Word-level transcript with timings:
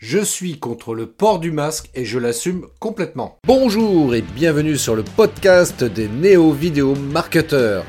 Je 0.00 0.20
suis 0.20 0.60
contre 0.60 0.94
le 0.94 1.06
port 1.06 1.40
du 1.40 1.50
masque 1.50 1.90
et 1.92 2.04
je 2.04 2.20
l'assume 2.20 2.68
complètement. 2.78 3.36
Bonjour 3.44 4.14
et 4.14 4.22
bienvenue 4.22 4.76
sur 4.76 4.94
le 4.94 5.02
podcast 5.02 5.82
des 5.82 6.06
néo-vidéo 6.06 6.94
marketeurs. 6.94 7.84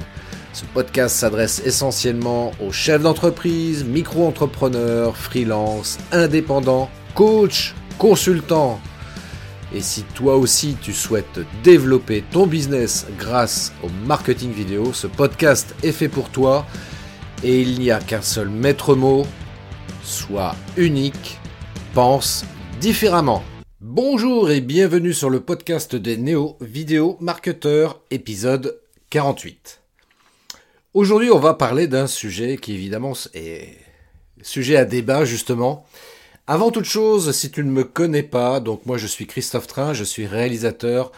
Ce 0.52 0.66
podcast 0.74 1.16
s'adresse 1.16 1.62
essentiellement 1.64 2.52
aux 2.66 2.72
chefs 2.72 3.04
d'entreprise, 3.04 3.86
micro-entrepreneurs, 3.86 5.16
freelance, 5.16 6.00
indépendants, 6.12 6.90
coachs, 7.14 7.76
consultants. 8.00 8.82
Et 9.72 9.82
si 9.82 10.02
toi 10.16 10.36
aussi 10.36 10.78
tu 10.82 10.94
souhaites 10.94 11.42
développer 11.64 12.24
ton 12.32 12.48
business 12.48 13.06
grâce 13.20 13.72
au 13.84 13.90
marketing 14.08 14.52
vidéo, 14.52 14.94
ce 14.94 15.06
podcast 15.06 15.76
est 15.84 15.92
fait 15.92 16.10
pour 16.10 16.32
toi 16.32 16.66
et 17.44 17.62
il 17.62 17.78
n'y 17.78 17.92
a 17.92 18.00
qu'un 18.00 18.24
seul 18.24 18.50
maître 18.50 18.96
mot, 18.96 19.28
soit 20.02 20.56
unique 20.76 21.39
pense 21.94 22.46
différemment. 22.80 23.44
Bonjour 23.82 24.52
et 24.52 24.62
bienvenue 24.62 25.14
sur 25.14 25.30
le 25.30 25.40
podcast 25.40 25.96
des 25.96 26.18
Néo 26.18 26.58
Vidéo 26.62 27.18
Marketeurs, 27.20 28.00
épisode 28.12 28.80
48. 29.10 29.82
Aujourd'hui, 30.94 31.32
on 31.32 31.40
va 31.40 31.56
parler 31.56 31.88
d'un 31.88 32.08
sujet 32.08 32.58
qui 32.58 32.74
évidemment 32.74 33.14
est 33.34 33.78
sujet 34.42 34.76
à 34.76 34.86
débat 34.86 35.26
justement. 35.26 35.86
Avant 36.46 36.72
toute 36.72 36.86
chose, 36.86 37.32
si 37.32 37.50
tu 37.52 37.64
ne 37.64 37.72
me 37.72 37.84
connais 37.84 38.24
pas, 38.24 38.60
donc 38.60 38.86
moi 38.86 38.98
je 38.98 39.08
suis 39.08 39.26
Christophe 39.26 39.68
Train, 39.68 39.94
je 39.94 40.04
suis 40.04 40.28
réalisateur, 40.28 41.12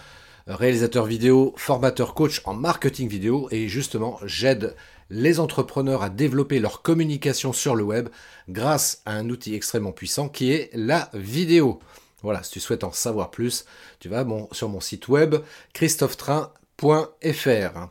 réalisateur 0.47 1.05
vidéo, 1.05 1.53
formateur 1.57 2.13
coach 2.13 2.41
en 2.45 2.53
marketing 2.53 3.09
vidéo 3.09 3.47
et 3.51 3.67
justement 3.67 4.19
j'aide 4.25 4.75
les 5.11 5.41
entrepreneurs 5.41 6.01
à 6.01 6.09
développer 6.09 6.59
leur 6.59 6.81
communication 6.81 7.53
sur 7.53 7.75
le 7.75 7.83
web 7.83 8.09
grâce 8.49 9.03
à 9.05 9.13
un 9.13 9.29
outil 9.29 9.53
extrêmement 9.53 9.91
puissant 9.91 10.29
qui 10.29 10.53
est 10.53 10.71
la 10.73 11.09
vidéo. 11.13 11.79
Voilà, 12.23 12.41
si 12.43 12.51
tu 12.51 12.59
souhaites 12.59 12.85
en 12.85 12.93
savoir 12.93 13.29
plus, 13.29 13.65
tu 13.99 14.07
vas 14.07 14.25
sur 14.53 14.69
mon 14.69 14.79
site 14.79 15.09
web 15.09 15.35
christophetrain.fr. 15.73 17.89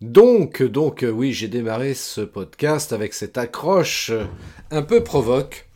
Donc, 0.00 0.62
donc, 0.62 1.04
oui, 1.12 1.32
j'ai 1.32 1.48
démarré 1.48 1.94
ce 1.94 2.20
podcast 2.20 2.92
avec 2.92 3.12
cette 3.12 3.36
accroche 3.36 4.12
un 4.70 4.82
peu 4.82 5.02
provoque 5.02 5.68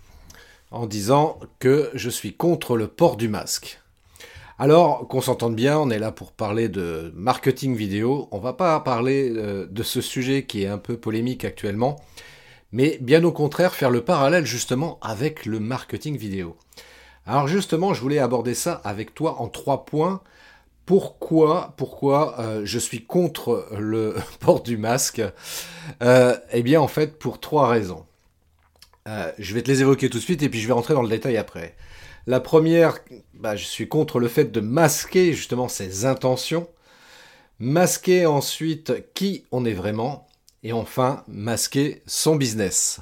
en 0.70 0.86
disant 0.86 1.40
que 1.58 1.90
je 1.94 2.10
suis 2.10 2.34
contre 2.34 2.76
le 2.76 2.86
port 2.86 3.16
du 3.16 3.28
masque. 3.28 3.80
Alors, 4.58 5.08
qu'on 5.08 5.20
s'entende 5.20 5.56
bien, 5.56 5.78
on 5.78 5.90
est 5.90 5.98
là 5.98 6.12
pour 6.12 6.30
parler 6.30 6.68
de 6.68 7.12
marketing 7.16 7.74
vidéo. 7.74 8.28
On 8.30 8.38
va 8.38 8.52
pas 8.52 8.78
parler 8.80 9.32
euh, 9.34 9.66
de 9.68 9.82
ce 9.82 10.00
sujet 10.00 10.44
qui 10.44 10.62
est 10.62 10.68
un 10.68 10.78
peu 10.78 10.96
polémique 10.96 11.44
actuellement, 11.44 11.96
mais 12.70 12.98
bien 13.00 13.24
au 13.24 13.32
contraire 13.32 13.74
faire 13.74 13.90
le 13.90 14.02
parallèle 14.02 14.46
justement 14.46 14.98
avec 15.02 15.44
le 15.44 15.58
marketing 15.58 16.16
vidéo. 16.16 16.56
Alors 17.26 17.48
justement, 17.48 17.94
je 17.94 18.00
voulais 18.00 18.20
aborder 18.20 18.54
ça 18.54 18.80
avec 18.84 19.12
toi 19.14 19.40
en 19.40 19.48
trois 19.48 19.84
points. 19.84 20.20
Pourquoi, 20.86 21.74
pourquoi 21.76 22.38
euh, 22.38 22.62
je 22.64 22.78
suis 22.78 23.04
contre 23.04 23.66
le 23.76 24.14
port 24.38 24.62
du 24.62 24.76
masque? 24.76 25.22
Euh, 26.02 26.36
Eh 26.52 26.62
bien, 26.62 26.80
en 26.80 26.88
fait, 26.88 27.18
pour 27.18 27.40
trois 27.40 27.68
raisons. 27.68 28.04
je 29.38 29.54
vais 29.54 29.62
te 29.62 29.70
les 29.70 29.80
évoquer 29.80 30.08
tout 30.10 30.18
de 30.18 30.22
suite 30.22 30.42
et 30.44 30.48
puis 30.48 30.60
je 30.60 30.68
vais 30.68 30.72
rentrer 30.74 30.94
dans 30.94 31.02
le 31.02 31.08
détail 31.08 31.38
après. 31.38 31.74
La 32.26 32.40
première, 32.40 32.98
bah, 33.34 33.54
je 33.54 33.64
suis 33.64 33.88
contre 33.88 34.18
le 34.18 34.28
fait 34.28 34.46
de 34.46 34.60
masquer 34.60 35.34
justement 35.34 35.68
ses 35.68 36.06
intentions, 36.06 36.68
masquer 37.58 38.24
ensuite 38.26 39.12
qui 39.14 39.44
on 39.52 39.64
est 39.64 39.74
vraiment, 39.74 40.26
et 40.64 40.72
enfin 40.72 41.22
masquer 41.28 42.02
son 42.06 42.36
business. 42.36 43.00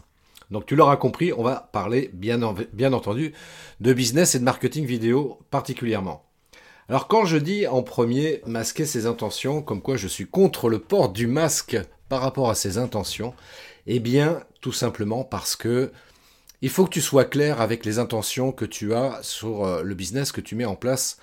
Donc 0.51 0.67
tu 0.67 0.77
l'auras 0.77 0.97
compris, 0.97 1.33
on 1.33 1.43
va 1.43 1.71
parler 1.73 2.11
bien, 2.13 2.39
bien 2.73 2.93
entendu 2.93 3.33
de 3.81 3.93
business 3.95 4.35
et 4.35 4.39
de 4.39 4.45
marketing 4.45 4.85
vidéo 4.85 5.39
particulièrement. 5.51 6.25
Alors 6.89 7.07
quand 7.07 7.25
je 7.25 7.39
dis 7.39 7.67
en 7.67 7.83
premier 7.83 8.43
masquer 8.45 8.85
ses 8.85 9.07
intentions, 9.07 9.63
comme 9.63 9.81
quoi 9.81 9.97
je 9.97 10.09
suis 10.09 10.27
contre 10.27 10.69
le 10.69 10.81
port 10.81 11.09
du 11.11 11.27
masque 11.27 11.79
par 12.09 12.21
rapport 12.21 12.51
à 12.51 12.55
ses 12.55 12.77
intentions, 12.77 13.35
eh 13.87 14.01
bien 14.01 14.43
tout 14.61 14.73
simplement 14.73 15.25
parce 15.25 15.57
que 15.57 15.93
il 16.63 16.71
faut 16.71 16.85
que 16.85 16.91
tu 16.91 17.01
sois 17.01 17.25
clair 17.25 17.61
avec 17.61 17.85
les 17.85 17.99
intentions 17.99 18.53
que 18.53 18.65
tu 18.65 18.95
as 18.95 19.19
sur 19.23 19.67
euh, 19.67 19.83
le 19.83 19.95
business 19.95 20.31
que 20.31 20.41
tu 20.41 20.55
mets 20.55 20.65
en 20.65 20.77
place 20.77 21.19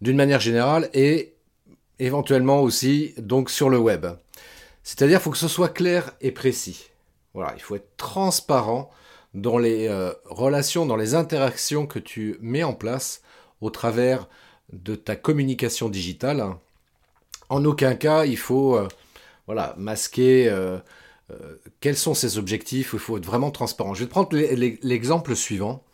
d'une 0.00 0.16
manière 0.16 0.40
générale 0.40 0.88
et 0.94 1.34
éventuellement 1.98 2.62
aussi 2.62 3.14
donc 3.18 3.50
sur 3.50 3.68
le 3.68 3.78
web. 3.78 4.06
C'est-à-dire 4.82 5.20
faut 5.20 5.30
que 5.30 5.36
ce 5.36 5.48
soit 5.48 5.68
clair 5.68 6.12
et 6.22 6.32
précis. 6.32 6.88
Voilà, 7.34 7.52
il 7.54 7.60
faut 7.60 7.76
être 7.76 7.96
transparent 7.98 8.90
dans 9.34 9.58
les 9.58 9.88
euh, 9.88 10.12
relations, 10.24 10.86
dans 10.86 10.96
les 10.96 11.14
interactions 11.14 11.86
que 11.86 11.98
tu 11.98 12.38
mets 12.40 12.64
en 12.64 12.72
place 12.72 13.20
au 13.60 13.68
travers 13.68 14.26
de 14.72 14.94
ta 14.94 15.16
communication 15.16 15.90
digitale. 15.90 16.44
En 17.50 17.64
aucun 17.66 17.94
cas, 17.94 18.24
il 18.24 18.38
faut 18.38 18.76
euh, 18.76 18.88
voilà, 19.46 19.74
masquer 19.76 20.48
quels 21.80 21.96
sont 21.96 22.14
ses 22.14 22.38
objectifs? 22.38 22.90
Il 22.92 22.98
faut 22.98 23.18
être 23.18 23.26
vraiment 23.26 23.50
transparent. 23.50 23.94
Je 23.94 24.04
vais 24.04 24.08
prendre 24.08 24.30
l'exemple 24.36 25.36
suivant. 25.36 25.84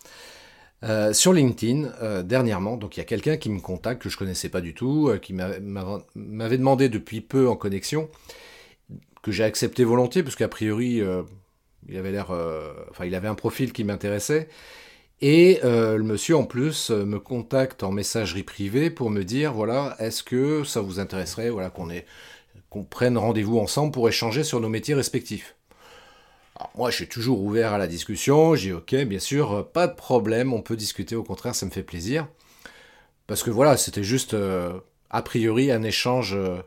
Euh, 0.85 1.15
sur 1.15 1.33
LinkedIn, 1.33 1.93
euh, 2.03 2.23
dernièrement, 2.23 2.77
donc 2.77 2.97
il 2.97 3.01
y 3.01 3.03
a 3.03 3.07
quelqu'un 3.07 3.39
qui 3.39 3.49
me 3.49 3.61
contacte 3.61 4.03
que 4.03 4.11
je 4.11 4.19
connaissais 4.19 4.51
pas 4.51 4.61
du 4.61 4.75
tout, 4.75 5.11
qui 5.23 5.33
m'avait 5.33 6.59
demandé 6.59 6.91
depuis 6.91 7.23
peu 7.23 7.49
en 7.49 7.57
connexion, 7.57 8.11
que 9.23 9.33
j'ai 9.33 9.45
accepté 9.45 9.83
volontiers, 9.83 10.23
parce 10.23 10.37
qu'a 10.37 10.49
priori, 10.49 11.01
il 11.89 11.97
avait 11.97 12.13
l'air, 12.13 12.33
il 13.03 13.15
avait 13.15 13.29
un 13.29 13.35
profil 13.35 13.73
qui 13.73 13.83
m'intéressait. 13.85 14.49
Et 15.23 15.61
le 15.63 16.03
monsieur 16.03 16.37
en 16.37 16.45
plus 16.45 16.91
me 16.91 17.19
contacte 17.19 17.83
en 17.83 17.91
messagerie 17.91 18.43
privée 18.43 18.91
pour 18.91 19.09
me 19.09 19.25
dire 19.25 19.55
voilà, 19.55 19.97
est-ce 20.01 20.23
que 20.23 20.65
ça 20.65 20.83
vous 20.83 21.01
intéresserait, 21.01 21.49
voilà, 21.49 21.71
qu'on 21.71 21.89
ait 21.89 22.05
qu'on 22.75 22.83
prenne 22.83 23.17
rendez-vous 23.17 23.61
ensemble 23.61 23.93
pour 23.93 24.09
échanger 24.09 24.43
sur 24.43 24.61
nos 24.61 24.69
métiers 24.69 24.95
respectifs. 24.95 25.55
moi, 26.75 26.91
je 26.91 26.97
suis 26.97 27.09
toujours 27.09 27.41
ouvert 27.41 27.73
à 27.73 27.79
la 27.79 27.87
discussion. 27.87 28.57
J'ai 28.57 28.73
ok, 28.73 28.97
bien 29.05 29.21
sûr, 29.21 29.71
pas 29.71 29.87
de 29.87 29.95
problème, 29.95 30.53
on 30.53 30.61
peut 30.61 30.75
discuter. 30.75 31.15
Au 31.15 31.23
contraire, 31.23 31.55
ça 31.55 31.67
me 31.67 31.71
fait 31.71 31.85
plaisir. 31.85 32.27
Parce 33.29 33.45
que 33.45 33.53
voilà, 33.53 33.77
c'était 33.77 34.03
juste 34.03 34.35
euh, 34.35 34.73
a 35.11 35.23
priori 35.23 35.71
un 35.71 35.85
échange 35.85 36.35
euh, 36.35 36.59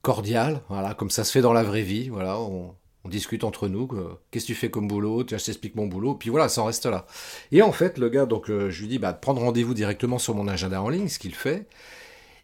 cordial, 0.00 0.60
voilà, 0.68 0.94
comme 0.94 1.10
ça 1.10 1.24
se 1.24 1.32
fait 1.32 1.40
dans 1.40 1.52
la 1.52 1.64
vraie 1.64 1.82
vie. 1.82 2.08
Voilà, 2.08 2.38
on, 2.38 2.74
discute 3.04 3.42
entre 3.42 3.68
nous. 3.68 3.88
Qu'est-ce 4.30 4.44
que 4.44 4.52
tu 4.52 4.54
fais 4.54 4.70
comme 4.70 4.86
boulot? 4.86 5.24
Tu 5.24 5.38
je 5.38 5.42
t'explique 5.42 5.74
mon 5.76 5.86
boulot. 5.86 6.14
Puis 6.14 6.28
voilà, 6.28 6.50
ça 6.50 6.60
en 6.60 6.66
reste 6.66 6.84
là. 6.84 7.06
Et 7.52 7.62
en 7.62 7.72
fait, 7.72 7.96
le 7.96 8.10
gars, 8.10 8.26
donc, 8.26 8.50
euh, 8.50 8.68
je 8.68 8.82
lui 8.82 8.88
dis 8.88 8.98
bah, 8.98 9.14
de 9.14 9.18
prendre 9.18 9.40
rendez-vous 9.40 9.72
directement 9.72 10.18
sur 10.18 10.34
mon 10.34 10.46
agenda 10.46 10.82
en 10.82 10.90
ligne, 10.90 11.08
ce 11.08 11.18
qu'il 11.18 11.34
fait. 11.34 11.66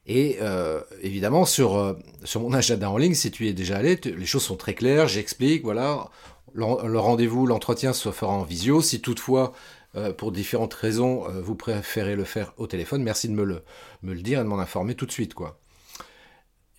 Et 0.06 0.38
euh, 0.40 0.80
évidemment, 1.02 1.46
sur, 1.46 1.76
euh, 1.76 1.94
sur 2.24 2.40
mon 2.40 2.52
agenda 2.52 2.90
en 2.90 2.98
ligne, 2.98 3.14
si 3.14 3.30
tu 3.30 3.46
y 3.46 3.48
es 3.48 3.52
déjà 3.52 3.78
allé, 3.78 3.98
les 4.04 4.26
choses 4.26 4.42
sont 4.42 4.56
très 4.56 4.74
claires, 4.74 5.08
j'explique, 5.08 5.62
voilà, 5.64 6.10
le, 6.52 6.98
rendez-vous, 6.98 7.46
l'entretien 7.46 7.92
se 7.92 8.10
fera 8.12 8.32
en 8.32 8.42
visio. 8.42 8.82
Si 8.82 9.00
toutefois, 9.00 9.54
euh, 9.96 10.12
pour 10.12 10.30
différentes 10.30 10.74
raisons, 10.74 11.24
vous 11.42 11.54
préférez 11.54 12.16
le 12.16 12.24
faire 12.24 12.52
au 12.58 12.66
téléphone, 12.66 13.02
merci 13.02 13.28
de 13.28 13.34
me 13.34 13.44
le, 13.44 13.62
me 14.02 14.12
le 14.12 14.20
dire 14.20 14.40
et 14.40 14.42
de 14.42 14.48
m'en 14.48 14.58
informer 14.58 14.94
tout 14.94 15.06
de 15.06 15.12
suite, 15.12 15.34
quoi. 15.34 15.58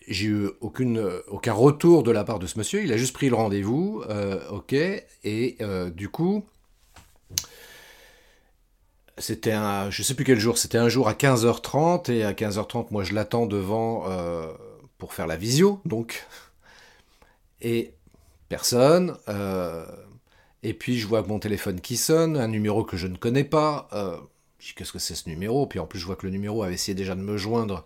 J'ai 0.07 0.27
eu 0.27 0.49
aucune, 0.61 1.03
aucun 1.29 1.53
retour 1.53 2.03
de 2.03 2.11
la 2.11 2.23
part 2.23 2.37
de 2.37 2.45
ce 2.45 2.59
monsieur, 2.59 2.83
il 2.83 2.93
a 2.93 2.97
juste 2.97 3.13
pris 3.13 3.27
le 3.27 3.35
rendez-vous, 3.35 4.03
ok, 4.51 4.73
et 4.73 5.57
du 5.95 6.09
coup, 6.09 6.45
c'était 9.17 9.53
un, 9.53 9.89
jour, 9.89 10.57
c'était 10.57 10.77
un 10.77 10.89
jour 10.89 11.07
à 11.07 11.13
15h30 11.13 12.11
et 12.11 12.23
à 12.23 12.33
15h30, 12.33 12.87
moi 12.91 13.03
je 13.03 13.13
l'attends 13.13 13.45
devant 13.45 14.09
euh, 14.09 14.51
pour 14.97 15.13
faire 15.13 15.27
la 15.27 15.37
visio, 15.37 15.79
donc. 15.85 16.25
Et 17.61 17.93
personne. 18.49 19.15
Euh, 19.29 19.85
et 20.63 20.73
puis 20.73 20.99
je 20.99 21.07
vois 21.07 21.21
mon 21.23 21.39
téléphone 21.39 21.79
qui 21.79 21.95
sonne, 21.95 22.35
un 22.37 22.47
numéro 22.47 22.83
que 22.83 22.97
je 22.97 23.07
ne 23.07 23.15
connais 23.15 23.45
pas. 23.45 23.87
Euh, 23.93 24.17
je 24.59 24.67
dis 24.67 24.73
qu'est-ce 24.75 24.91
que 24.91 24.99
c'est 24.99 25.15
ce 25.15 25.29
numéro? 25.29 25.65
Puis 25.65 25.79
en 25.79 25.85
plus 25.85 25.99
je 25.99 26.05
vois 26.05 26.17
que 26.17 26.25
le 26.25 26.31
numéro 26.31 26.63
avait 26.63 26.73
essayé 26.73 26.95
déjà 26.95 27.15
de 27.15 27.21
me 27.21 27.37
joindre 27.37 27.85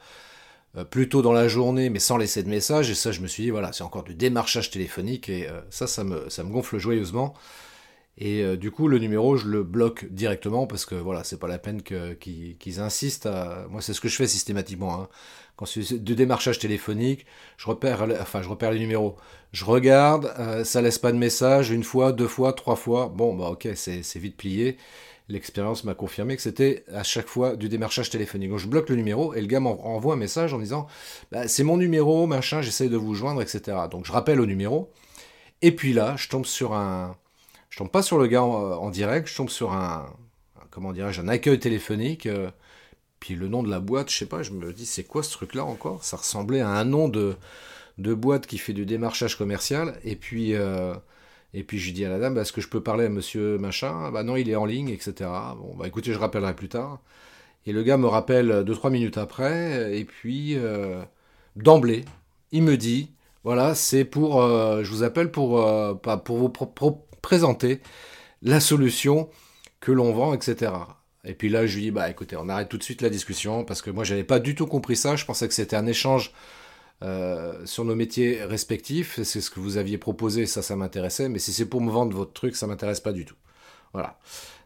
plus 0.91 1.09
tôt 1.09 1.21
dans 1.21 1.33
la 1.33 1.47
journée, 1.47 1.89
mais 1.89 1.99
sans 1.99 2.17
laisser 2.17 2.41
de 2.41 2.49
message. 2.49 2.89
Et 2.89 2.95
ça, 2.95 3.11
je 3.11 3.21
me 3.21 3.27
suis 3.27 3.43
dit 3.43 3.49
voilà, 3.49 3.73
c'est 3.73 3.83
encore 3.83 4.03
du 4.03 4.15
démarchage 4.15 4.71
téléphonique 4.71 5.29
et 5.29 5.47
ça, 5.69 5.87
ça 5.87 6.03
me 6.03 6.49
gonfle 6.49 6.77
joyeusement. 6.77 7.35
Et 8.19 8.43
euh, 8.43 8.57
du 8.57 8.69
coup, 8.69 8.89
le 8.89 8.99
numéro, 8.99 9.37
je 9.37 9.47
le 9.47 9.63
bloque 9.63 10.05
directement 10.11 10.67
parce 10.67 10.85
que 10.85 10.95
voilà, 10.95 11.23
c'est 11.23 11.39
pas 11.39 11.47
la 11.47 11.57
peine 11.57 11.81
qu'ils 11.81 12.79
insistent. 12.79 13.29
Moi, 13.69 13.81
c'est 13.81 13.93
ce 13.93 14.01
que 14.01 14.09
je 14.09 14.15
fais 14.17 14.27
systématiquement. 14.27 14.93
Hein. 15.01 15.09
Quand 15.55 15.65
c'est 15.65 16.01
du 16.01 16.15
démarchage 16.15 16.59
téléphonique, 16.59 17.25
je 17.57 17.67
repère, 17.67 18.07
enfin, 18.21 18.41
je 18.41 18.49
repère 18.49 18.71
les 18.71 18.79
numéros. 18.79 19.17
Je 19.51 19.65
regarde, 19.65 20.33
euh, 20.37 20.63
ça 20.63 20.81
laisse 20.81 20.97
pas 20.97 21.11
de 21.11 21.17
message, 21.17 21.69
une 21.69 21.83
fois, 21.83 22.11
deux 22.11 22.27
fois, 22.27 22.53
trois 22.53 22.75
fois. 22.75 23.07
Bon, 23.13 23.35
bah 23.35 23.49
ok, 23.49 23.69
c'est 23.75 24.17
vite 24.17 24.37
plié. 24.37 24.77
L'expérience 25.29 25.83
m'a 25.83 25.93
confirmé 25.93 26.35
que 26.35 26.41
c'était 26.41 26.83
à 26.93 27.03
chaque 27.03 27.27
fois 27.27 27.55
du 27.55 27.69
démarchage 27.69 28.09
téléphonique. 28.09 28.49
Donc 28.49 28.59
je 28.59 28.67
bloque 28.67 28.89
le 28.89 28.95
numéro 28.95 29.33
et 29.33 29.41
le 29.41 29.47
gars 29.47 29.59
m'envoie 29.59 30.13
un 30.13 30.17
message 30.17 30.53
en 30.53 30.59
disant 30.59 30.87
bah, 31.31 31.47
c'est 31.47 31.63
mon 31.63 31.77
numéro, 31.77 32.25
machin, 32.25 32.61
j'essaye 32.61 32.89
de 32.89 32.97
vous 32.97 33.13
joindre, 33.13 33.41
etc. 33.41 33.77
Donc 33.91 34.05
je 34.05 34.11
rappelle 34.11 34.41
au 34.41 34.45
numéro. 34.45 34.89
Et 35.61 35.73
puis 35.73 35.93
là, 35.93 36.15
je 36.17 36.29
tombe 36.29 36.45
sur 36.45 36.73
un, 36.73 37.17
je 37.69 37.77
tombe 37.77 37.91
pas 37.91 38.01
sur 38.01 38.17
le 38.17 38.27
gars 38.27 38.43
en, 38.43 38.89
direct, 38.89 39.27
je 39.27 39.35
tombe 39.35 39.49
sur 39.49 39.73
un, 39.73 40.13
comment 40.71 40.91
dirais-je, 40.91 41.21
un 41.21 41.27
accueil 41.27 41.59
téléphonique. 41.59 42.25
Euh, 42.25 42.49
puis 43.19 43.35
le 43.35 43.47
nom 43.47 43.63
de 43.63 43.69
la 43.69 43.79
boîte, 43.79 44.09
je 44.09 44.17
sais 44.17 44.25
pas, 44.25 44.43
je 44.43 44.51
me 44.51 44.73
dis 44.73 44.85
c'est 44.85 45.03
quoi 45.03 45.23
ce 45.23 45.31
truc-là 45.31 45.65
encore? 45.65 46.03
Ça 46.03 46.17
ressemblait 46.17 46.61
à 46.61 46.69
un 46.69 46.85
nom 46.85 47.09
de, 47.09 47.35
de 47.97 48.13
boîte 48.13 48.47
qui 48.47 48.57
fait 48.57 48.73
du 48.73 48.85
démarchage 48.85 49.37
commercial. 49.37 49.99
Et 50.03 50.15
puis, 50.15 50.55
euh, 50.55 50.95
et 51.53 51.63
puis 51.63 51.79
je 51.79 51.91
dis 51.93 52.05
à 52.05 52.09
la 52.09 52.19
dame, 52.19 52.35
bah, 52.35 52.41
est-ce 52.41 52.53
que 52.53 52.61
je 52.61 52.69
peux 52.69 52.81
parler 52.81 53.05
à 53.05 53.09
monsieur 53.09 53.57
machin? 53.57 54.11
Bah 54.11 54.23
non, 54.23 54.35
il 54.35 54.49
est 54.49 54.55
en 54.55 54.65
ligne, 54.65 54.89
etc. 54.89 55.29
Bon, 55.57 55.75
bah 55.77 55.87
écoutez, 55.87 56.13
je 56.13 56.19
rappellerai 56.19 56.55
plus 56.55 56.69
tard. 56.69 56.99
Et 57.65 57.73
le 57.73 57.83
gars 57.83 57.97
me 57.97 58.07
rappelle 58.07 58.63
2-3 58.65 58.89
minutes 58.91 59.17
après, 59.17 59.97
et 59.97 60.05
puis 60.05 60.55
euh, 60.57 61.03
d'emblée, 61.55 62.05
il 62.51 62.63
me 62.63 62.77
dit, 62.77 63.11
voilà, 63.43 63.75
c'est 63.75 64.05
pour, 64.05 64.41
euh, 64.41 64.83
je 64.83 64.91
vous 64.91 65.03
appelle 65.03 65.31
pour, 65.31 65.61
pour 66.23 66.37
vous 66.37 66.49
présenter 67.21 67.81
la 68.41 68.59
solution 68.59 69.29
que 69.79 69.91
l'on 69.91 70.11
vend, 70.13 70.33
etc. 70.33 70.71
Et 71.25 71.33
puis 71.33 71.49
là, 71.49 71.65
je 71.65 71.75
lui 71.75 71.83
dis, 71.83 71.91
bah 71.91 72.09
écoutez, 72.09 72.35
on 72.37 72.49
arrête 72.49 72.69
tout 72.69 72.77
de 72.77 72.83
suite 72.83 73.01
la 73.01 73.09
discussion, 73.09 73.65
parce 73.65 73.81
que 73.81 73.89
moi, 73.89 74.03
j'avais 74.03 74.23
pas 74.23 74.39
du 74.39 74.55
tout 74.55 74.67
compris 74.67 74.95
ça. 74.95 75.15
Je 75.15 75.25
pensais 75.25 75.47
que 75.47 75.53
c'était 75.53 75.75
un 75.75 75.85
échange 75.85 76.33
euh, 77.01 77.65
sur 77.65 77.85
nos 77.85 77.95
métiers 77.95 78.43
respectifs. 78.43 79.21
C'est 79.23 79.41
ce 79.41 79.49
que 79.49 79.59
vous 79.59 79.77
aviez 79.77 79.97
proposé, 79.97 80.45
ça, 80.45 80.61
ça 80.61 80.75
m'intéressait. 80.75 81.29
Mais 81.29 81.39
si 81.39 81.53
c'est 81.53 81.65
pour 81.65 81.81
me 81.81 81.91
vendre 81.91 82.15
votre 82.15 82.33
truc, 82.33 82.55
ça 82.55 82.67
m'intéresse 82.67 82.99
pas 82.99 83.13
du 83.13 83.25
tout. 83.25 83.35
Voilà. 83.93 84.17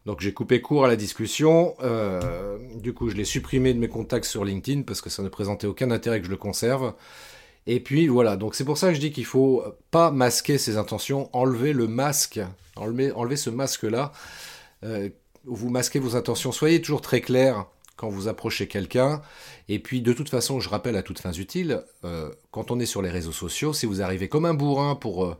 Donc 0.06 0.20
j'ai 0.20 0.34
coupé 0.34 0.62
court 0.62 0.86
à 0.86 0.88
la 0.88 0.96
discussion. 0.96 1.76
Euh, 1.82 2.58
du 2.76 2.94
coup, 2.94 3.10
je 3.10 3.16
l'ai 3.16 3.26
supprimé 3.26 3.74
de 3.74 3.80
mes 3.80 3.88
contacts 3.88 4.26
sur 4.26 4.44
LinkedIn 4.44 4.82
parce 4.82 5.02
que 5.02 5.10
ça 5.10 5.24
ne 5.24 5.30
présentait 5.30 5.68
aucun 5.68 5.92
intérêt 5.92 6.20
que 6.20 6.26
je 6.26 6.32
le 6.32 6.38
conserve. 6.38 6.94
Et 7.66 7.80
puis 7.80 8.08
voilà, 8.08 8.36
donc 8.36 8.56
c'est 8.56 8.66
pour 8.66 8.78
ça 8.78 8.90
que 8.90 8.96
je 8.96 9.00
dis 9.00 9.12
qu'il 9.12 9.26
faut 9.26 9.64
pas 9.90 10.12
masquer 10.12 10.58
ses 10.58 10.78
intentions, 10.78 11.30
enlever 11.34 11.74
le 11.74 11.88
masque, 11.88 12.42
enlever, 12.76 13.12
enlever 13.14 13.38
ce 13.38 13.50
masque-là. 13.50 14.12
Euh, 14.84 15.10
vous 15.46 15.70
masquez 15.70 16.00
vos 16.00 16.16
intentions. 16.16 16.52
Soyez 16.52 16.82
toujours 16.82 17.02
très 17.02 17.22
clair 17.22 17.66
quand 17.96 18.10
vous 18.10 18.28
approchez 18.28 18.68
quelqu'un. 18.68 19.22
Et 19.70 19.80
puis, 19.80 20.02
de 20.02 20.14
toute 20.14 20.30
façon, 20.30 20.60
je 20.60 20.70
rappelle 20.70 20.96
à 20.96 21.04
toutes 21.04 21.20
fins 21.20 21.34
utiles, 21.34 21.84
euh, 22.04 22.32
quand 22.52 22.72
on 22.72 22.80
est 22.80 22.86
sur 22.86 23.02
les 23.02 23.10
réseaux 23.10 23.32
sociaux, 23.32 23.74
si 23.74 23.86
vous 23.86 24.02
arrivez 24.02 24.28
comme 24.30 24.46
un 24.46 24.54
bourrin 24.54 24.96
pour 24.96 25.26
euh, 25.26 25.38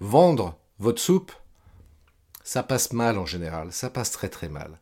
vendre 0.00 0.56
votre 0.78 1.00
soupe, 1.00 1.32
ça 2.42 2.62
passe 2.62 2.92
mal 2.92 3.18
en 3.18 3.26
général. 3.26 3.72
Ça 3.72 3.90
passe 3.90 4.10
très 4.10 4.28
très 4.28 4.48
mal. 4.48 4.78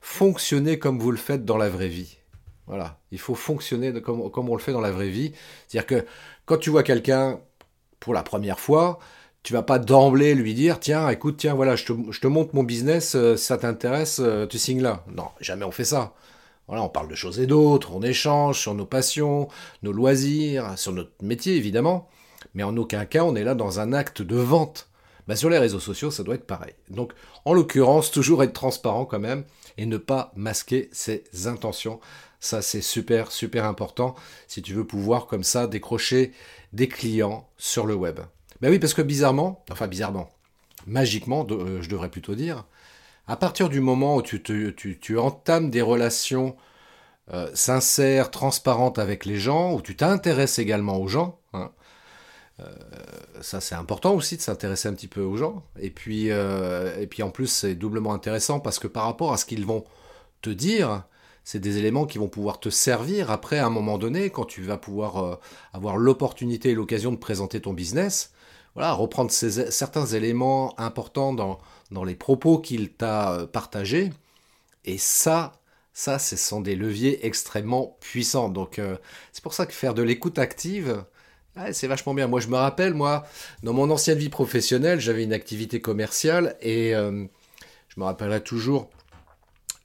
Fonctionnez 0.00 0.78
comme 0.78 0.98
vous 0.98 1.10
le 1.10 1.16
faites 1.16 1.44
dans 1.44 1.56
la 1.56 1.68
vraie 1.68 1.88
vie. 1.88 2.18
Voilà, 2.66 2.98
il 3.12 3.18
faut 3.18 3.34
fonctionner 3.34 3.92
comme, 4.02 4.20
on 4.20 4.56
le 4.56 4.60
fait 4.60 4.72
dans 4.72 4.80
la 4.80 4.90
vraie 4.90 5.08
vie. 5.08 5.32
C'est-à-dire 5.68 5.86
que 5.86 6.06
quand 6.46 6.58
tu 6.58 6.70
vois 6.70 6.82
quelqu'un 6.82 7.38
pour 8.00 8.12
la 8.12 8.22
première 8.22 8.58
fois, 8.58 8.98
tu 9.46 9.52
vas 9.52 9.62
pas 9.62 9.78
d'emblée 9.78 10.34
lui 10.34 10.54
dire 10.54 10.80
tiens 10.80 11.08
écoute 11.08 11.36
tiens 11.38 11.54
voilà 11.54 11.76
je 11.76 11.84
te, 11.84 12.26
montre 12.26 12.56
mon 12.56 12.64
business 12.64 13.14
euh, 13.14 13.36
ça 13.36 13.56
t'intéresse 13.56 14.20
euh, 14.20 14.44
tu 14.44 14.58
signes 14.58 14.82
là. 14.82 15.04
Non 15.14 15.28
jamais 15.40 15.64
on 15.64 15.70
fait 15.70 15.84
ça. 15.84 16.14
On 16.66 16.88
parle 16.88 17.06
de 17.06 17.14
choses 17.14 17.38
et 17.38 17.46
d'autres 17.46 17.92
on 17.94 18.02
échange 18.02 18.58
sur 18.58 18.74
nos 18.74 18.86
passions 18.86 19.46
nos 19.84 19.92
loisirs 19.92 20.76
sur 20.76 20.92
notre 20.92 21.12
métier 21.22 21.54
évidemment. 21.54 22.08
Mais 22.54 22.64
en 22.64 22.76
aucun 22.76 23.04
cas 23.04 23.22
on 23.22 23.36
est 23.36 23.44
là 23.44 23.54
dans 23.54 23.78
un 23.78 23.92
acte 23.92 24.20
de 24.20 24.34
vente. 24.34 24.88
Bah, 25.28 25.36
sur 25.36 25.48
les 25.48 25.58
réseaux 25.58 25.78
sociaux 25.78 26.10
ça 26.10 26.24
doit 26.24 26.34
être 26.34 26.46
pareil. 26.46 26.74
Donc 26.90 27.12
en 27.44 27.52
l'occurrence 27.52 28.10
toujours 28.10 28.42
être 28.42 28.52
transparent 28.52 29.04
quand 29.04 29.20
même 29.20 29.44
et 29.78 29.86
ne 29.86 29.96
pas 29.96 30.32
masquer 30.34 30.88
ses 30.90 31.22
intentions 31.46 32.00
ça 32.46 32.62
c'est 32.62 32.80
super 32.80 33.32
super 33.32 33.64
important 33.64 34.14
si 34.48 34.62
tu 34.62 34.72
veux 34.72 34.86
pouvoir 34.86 35.26
comme 35.26 35.44
ça 35.44 35.66
décrocher 35.66 36.32
des 36.72 36.88
clients 36.88 37.48
sur 37.58 37.86
le 37.86 37.94
web. 37.94 38.20
Ben 38.60 38.70
oui, 38.70 38.78
parce 38.78 38.94
que 38.94 39.02
bizarrement, 39.02 39.64
enfin 39.70 39.86
bizarrement, 39.86 40.30
magiquement, 40.86 41.46
euh, 41.50 41.82
je 41.82 41.88
devrais 41.88 42.10
plutôt 42.10 42.34
dire, 42.34 42.64
à 43.26 43.36
partir 43.36 43.68
du 43.68 43.80
moment 43.80 44.16
où 44.16 44.22
tu, 44.22 45.18
entames 45.18 45.70
des 45.70 45.82
relations 45.82 46.56
euh, 47.32 47.50
sincères, 47.54 48.30
transparentes 48.30 48.98
avec 48.98 49.24
les 49.24 49.36
gens, 49.36 49.74
où 49.74 49.82
tu 49.82 49.96
t'intéresses 49.96 50.58
également 50.58 50.98
aux 50.98 51.08
gens, 51.08 51.38
hein, 51.52 51.72
euh, 52.60 52.72
ça 53.42 53.60
c'est 53.60 53.74
important 53.74 54.14
aussi 54.14 54.36
de 54.36 54.42
s'intéresser 54.42 54.88
un 54.88 54.94
petit 54.94 55.08
peu 55.08 55.20
aux 55.20 55.36
gens, 55.36 55.64
et 55.78 55.90
puis, 55.90 56.28
et 56.28 57.06
puis 57.10 57.22
en 57.22 57.30
plus 57.30 57.48
c'est 57.48 57.74
doublement 57.74 58.14
intéressant 58.14 58.60
parce 58.60 58.78
que 58.78 58.86
par 58.86 59.04
rapport 59.04 59.32
à 59.32 59.36
ce 59.36 59.44
qu'ils 59.44 59.66
vont 59.66 59.84
te 60.40 60.50
dire, 60.50 61.04
c'est 61.46 61.60
des 61.60 61.78
éléments 61.78 62.04
qui 62.04 62.18
vont 62.18 62.28
pouvoir 62.28 62.60
te 62.60 62.68
servir 62.68 63.30
après 63.30 63.58
à 63.58 63.66
un 63.66 63.70
moment 63.70 63.96
donné 63.96 64.28
quand 64.28 64.44
tu 64.44 64.60
vas 64.60 64.76
pouvoir 64.76 65.38
avoir 65.72 65.96
l'opportunité 65.96 66.70
et 66.70 66.74
l'occasion 66.74 67.12
de 67.12 67.16
présenter 67.16 67.60
ton 67.60 67.72
business 67.72 68.32
voilà, 68.76 68.92
reprendre 68.92 69.30
certains 69.30 70.04
éléments 70.04 70.78
importants 70.78 71.32
dans, 71.32 71.58
dans 71.90 72.04
les 72.04 72.14
propos 72.14 72.58
qu'il 72.58 72.92
t'a 72.92 73.32
euh, 73.32 73.46
partagés. 73.46 74.10
Et 74.84 74.98
ça, 74.98 75.52
ça, 75.94 76.18
ce 76.18 76.36
sont 76.36 76.60
des 76.60 76.76
leviers 76.76 77.24
extrêmement 77.26 77.96
puissants. 78.00 78.50
Donc, 78.50 78.78
euh, 78.78 78.98
c'est 79.32 79.42
pour 79.42 79.54
ça 79.54 79.64
que 79.64 79.72
faire 79.72 79.94
de 79.94 80.02
l'écoute 80.02 80.38
active, 80.38 81.04
c'est 81.72 81.86
vachement 81.86 82.12
bien. 82.12 82.26
Moi, 82.26 82.40
je 82.40 82.48
me 82.48 82.56
rappelle, 82.56 82.92
moi, 82.92 83.24
dans 83.62 83.72
mon 83.72 83.90
ancienne 83.90 84.18
vie 84.18 84.28
professionnelle, 84.28 85.00
j'avais 85.00 85.24
une 85.24 85.32
activité 85.32 85.80
commerciale 85.80 86.54
et 86.60 86.94
euh, 86.94 87.24
je 87.88 87.98
me 87.98 88.04
rappellerai 88.04 88.42
toujours 88.42 88.90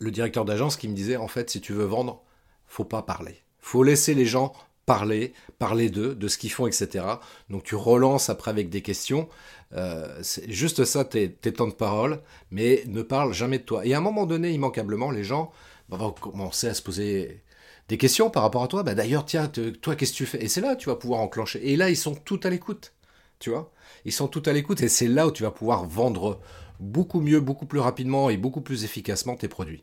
le 0.01 0.09
directeur 0.09 0.45
d'agence 0.45 0.77
qui 0.77 0.87
me 0.87 0.95
disait, 0.95 1.15
en 1.15 1.27
fait, 1.27 1.51
si 1.51 1.61
tu 1.61 1.73
veux 1.73 1.85
vendre, 1.85 2.23
faut 2.65 2.83
pas 2.83 3.03
parler. 3.03 3.35
Faut 3.59 3.83
laisser 3.83 4.15
les 4.15 4.25
gens 4.25 4.51
parler, 4.87 5.33
parler 5.59 5.89
d'eux, 5.91 6.15
de 6.15 6.27
ce 6.27 6.39
qu'ils 6.39 6.51
font, 6.51 6.65
etc. 6.65 7.05
Donc 7.51 7.63
tu 7.63 7.75
relances 7.75 8.29
après 8.29 8.49
avec 8.49 8.69
des 8.69 8.81
questions. 8.81 9.29
Euh, 9.73 10.19
c'est 10.23 10.51
juste 10.51 10.85
ça, 10.85 11.05
tes, 11.05 11.29
temps 11.29 11.67
de 11.67 11.73
parole, 11.73 12.19
mais 12.49 12.83
ne 12.87 13.03
parle 13.03 13.31
jamais 13.31 13.59
de 13.59 13.63
toi. 13.63 13.85
Et 13.85 13.93
à 13.93 13.99
un 13.99 14.01
moment 14.01 14.25
donné, 14.25 14.51
immanquablement, 14.51 15.11
les 15.11 15.23
gens 15.23 15.51
vont 15.89 16.11
commencer 16.11 16.67
à 16.67 16.73
se 16.73 16.81
poser 16.81 17.43
des 17.87 17.97
questions 17.99 18.31
par 18.31 18.41
rapport 18.41 18.63
à 18.63 18.67
toi. 18.67 18.81
Bah, 18.81 18.95
D'ailleurs, 18.95 19.25
tiens, 19.25 19.49
toi, 19.81 19.95
qu'est-ce 19.95 20.13
que 20.13 20.17
tu 20.17 20.25
fais? 20.25 20.43
Et 20.43 20.47
c'est 20.47 20.61
là 20.61 20.75
tu 20.75 20.89
vas 20.89 20.95
pouvoir 20.95 21.19
enclencher. 21.19 21.71
Et 21.71 21.77
là, 21.77 21.91
ils 21.91 21.97
sont 21.97 22.15
tout 22.15 22.39
à 22.43 22.49
l'écoute. 22.49 22.93
Tu 23.37 23.51
vois 23.51 23.71
Ils 24.05 24.11
sont 24.11 24.27
tout 24.27 24.43
à 24.47 24.51
l'écoute 24.51 24.81
et 24.81 24.89
c'est 24.89 25.07
là 25.07 25.27
où 25.27 25.31
tu 25.31 25.43
vas 25.43 25.51
pouvoir 25.51 25.85
vendre 25.85 26.39
beaucoup 26.79 27.21
mieux, 27.21 27.39
beaucoup 27.39 27.65
plus 27.65 27.79
rapidement 27.79 28.29
et 28.29 28.37
beaucoup 28.37 28.61
plus 28.61 28.83
efficacement 28.83 29.35
tes 29.35 29.47
produits. 29.47 29.81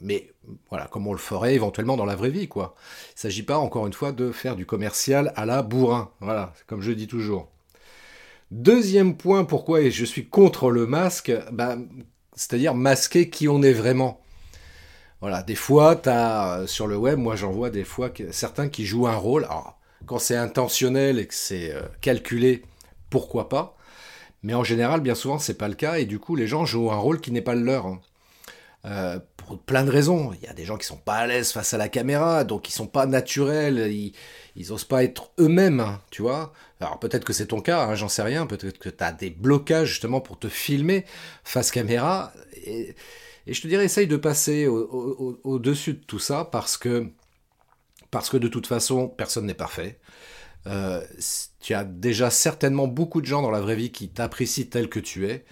Mais 0.00 0.32
voilà, 0.68 0.86
comme 0.86 1.06
on 1.06 1.12
le 1.12 1.18
ferait 1.18 1.54
éventuellement 1.54 1.96
dans 1.96 2.04
la 2.04 2.16
vraie 2.16 2.30
vie, 2.30 2.48
quoi. 2.48 2.74
Il 3.10 3.16
ne 3.16 3.20
s'agit 3.20 3.42
pas, 3.42 3.58
encore 3.58 3.86
une 3.86 3.92
fois, 3.92 4.12
de 4.12 4.32
faire 4.32 4.56
du 4.56 4.66
commercial 4.66 5.32
à 5.36 5.46
la 5.46 5.62
bourrin. 5.62 6.10
Voilà, 6.20 6.52
comme 6.66 6.82
je 6.82 6.92
dis 6.92 7.06
toujours. 7.06 7.48
Deuxième 8.50 9.16
point, 9.16 9.44
pourquoi 9.44 9.88
je 9.88 10.04
suis 10.04 10.26
contre 10.26 10.70
le 10.70 10.86
masque, 10.86 11.32
bah, 11.52 11.76
c'est-à-dire 12.34 12.74
masquer 12.74 13.30
qui 13.30 13.48
on 13.48 13.62
est 13.62 13.72
vraiment. 13.72 14.20
Voilà, 15.20 15.42
des 15.42 15.54
fois, 15.54 16.00
as 16.08 16.66
sur 16.66 16.86
le 16.86 16.96
web, 16.96 17.18
moi 17.18 17.36
j'en 17.36 17.50
vois 17.52 17.70
des 17.70 17.84
fois 17.84 18.10
certains 18.30 18.68
qui 18.68 18.86
jouent 18.86 19.06
un 19.06 19.16
rôle. 19.16 19.44
Alors, 19.44 19.78
quand 20.06 20.18
c'est 20.18 20.36
intentionnel 20.36 21.18
et 21.18 21.26
que 21.26 21.34
c'est 21.34 21.72
euh, 21.72 21.82
calculé, 22.00 22.62
pourquoi 23.10 23.48
pas? 23.48 23.76
Mais 24.42 24.54
en 24.54 24.64
général, 24.64 25.00
bien 25.00 25.14
souvent, 25.14 25.38
c'est 25.38 25.58
pas 25.58 25.68
le 25.68 25.74
cas 25.74 25.98
et 25.98 26.06
du 26.06 26.18
coup, 26.18 26.36
les 26.36 26.46
gens 26.46 26.64
jouent 26.64 26.90
un 26.90 26.96
rôle 26.96 27.20
qui 27.20 27.32
n'est 27.32 27.42
pas 27.42 27.54
le 27.54 27.62
leur. 27.62 27.86
Hein. 27.86 28.00
Euh, 28.86 29.18
pour 29.50 29.58
plein 29.58 29.84
de 29.84 29.90
raisons. 29.90 30.32
Il 30.34 30.46
y 30.46 30.48
a 30.48 30.52
des 30.52 30.64
gens 30.64 30.76
qui 30.76 30.86
sont 30.86 30.96
pas 30.96 31.16
à 31.16 31.26
l'aise 31.26 31.50
face 31.50 31.74
à 31.74 31.78
la 31.78 31.88
caméra, 31.88 32.44
donc 32.44 32.68
ils 32.68 32.72
sont 32.72 32.86
pas 32.86 33.06
naturels, 33.06 33.90
ils, 33.90 34.12
ils 34.54 34.72
osent 34.72 34.84
pas 34.84 35.02
être 35.02 35.32
eux-mêmes, 35.40 35.80
hein, 35.80 36.00
tu 36.10 36.22
vois. 36.22 36.52
Alors 36.80 37.00
peut-être 37.00 37.24
que 37.24 37.32
c'est 37.32 37.46
ton 37.46 37.60
cas, 37.60 37.84
hein, 37.84 37.96
j'en 37.96 38.08
sais 38.08 38.22
rien, 38.22 38.46
peut-être 38.46 38.78
que 38.78 38.88
tu 38.88 39.02
as 39.02 39.10
des 39.10 39.30
blocages 39.30 39.88
justement 39.88 40.20
pour 40.20 40.38
te 40.38 40.48
filmer 40.48 41.04
face 41.42 41.72
caméra. 41.72 42.32
Et, 42.64 42.94
je 43.48 43.60
te 43.60 43.66
dirais, 43.66 43.86
essaye 43.86 44.06
de 44.06 44.16
passer 44.16 44.68
au-dessus 44.68 45.94
de 45.94 46.04
tout 46.04 46.20
ça 46.20 46.44
parce 46.44 46.76
que, 46.76 47.08
parce 48.12 48.30
que 48.30 48.36
de 48.36 48.46
toute 48.46 48.68
façon, 48.68 49.08
personne 49.08 49.46
n'est 49.46 49.54
parfait. 49.54 49.98
Euh, 50.68 51.04
tu 51.58 51.74
as 51.74 51.82
déjà 51.82 52.30
certainement 52.30 52.86
beaucoup 52.86 53.20
de 53.20 53.26
gens 53.26 53.42
dans 53.42 53.50
la 53.50 53.60
vraie 53.60 53.74
vie 53.74 53.90
qui 53.90 54.10
t'apprécient 54.10 54.66
tel 54.70 54.88
que 54.88 55.00
tu 55.00 55.28
es. 55.28 55.44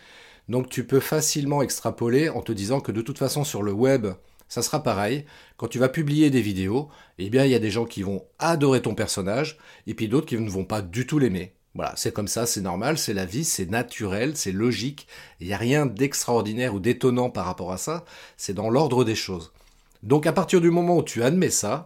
Donc 0.48 0.68
tu 0.68 0.86
peux 0.86 1.00
facilement 1.00 1.62
extrapoler 1.62 2.28
en 2.28 2.40
te 2.40 2.52
disant 2.52 2.80
que 2.80 2.92
de 2.92 3.02
toute 3.02 3.18
façon 3.18 3.44
sur 3.44 3.62
le 3.62 3.72
web, 3.72 4.06
ça 4.48 4.62
sera 4.62 4.82
pareil. 4.82 5.24
Quand 5.56 5.68
tu 5.68 5.78
vas 5.78 5.88
publier 5.88 6.30
des 6.30 6.40
vidéos, 6.40 6.88
eh 7.18 7.28
bien 7.30 7.44
il 7.44 7.50
y 7.50 7.54
a 7.54 7.60
des 7.60 7.70
gens 7.70 7.84
qui 7.84 8.02
vont 8.02 8.24
adorer 8.38 8.82
ton 8.82 8.94
personnage 8.94 9.58
et 9.86 9.94
puis 9.94 10.08
d'autres 10.08 10.26
qui 10.26 10.38
ne 10.38 10.50
vont 10.50 10.64
pas 10.64 10.82
du 10.82 11.06
tout 11.06 11.18
l'aimer. 11.18 11.52
Voilà, 11.74 11.92
c'est 11.96 12.12
comme 12.12 12.28
ça, 12.28 12.46
c'est 12.46 12.62
normal, 12.62 12.98
c'est 12.98 13.14
la 13.14 13.26
vie, 13.26 13.44
c'est 13.44 13.70
naturel, 13.70 14.36
c'est 14.36 14.52
logique. 14.52 15.06
Il 15.38 15.46
n'y 15.46 15.52
a 15.52 15.58
rien 15.58 15.86
d'extraordinaire 15.86 16.74
ou 16.74 16.80
d'étonnant 16.80 17.30
par 17.30 17.44
rapport 17.44 17.72
à 17.72 17.76
ça. 17.76 18.04
C'est 18.36 18.54
dans 18.54 18.70
l'ordre 18.70 19.04
des 19.04 19.14
choses. 19.14 19.52
Donc 20.02 20.26
à 20.26 20.32
partir 20.32 20.60
du 20.60 20.70
moment 20.70 20.96
où 20.96 21.02
tu 21.02 21.22
admets 21.22 21.50
ça, 21.50 21.84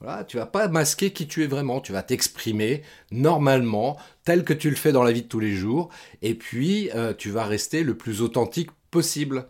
voilà, 0.00 0.24
tu 0.24 0.36
vas 0.36 0.46
pas 0.46 0.68
masquer 0.68 1.12
qui 1.12 1.26
tu 1.26 1.42
es 1.42 1.46
vraiment, 1.46 1.80
tu 1.80 1.92
vas 1.92 2.02
t'exprimer 2.02 2.82
normalement, 3.10 3.96
tel 4.24 4.44
que 4.44 4.52
tu 4.52 4.70
le 4.70 4.76
fais 4.76 4.92
dans 4.92 5.02
la 5.02 5.12
vie 5.12 5.22
de 5.22 5.28
tous 5.28 5.40
les 5.40 5.54
jours, 5.54 5.88
et 6.22 6.34
puis 6.34 6.90
euh, 6.94 7.14
tu 7.14 7.30
vas 7.30 7.44
rester 7.44 7.82
le 7.82 7.96
plus 7.96 8.22
authentique 8.22 8.70
possible. 8.90 9.48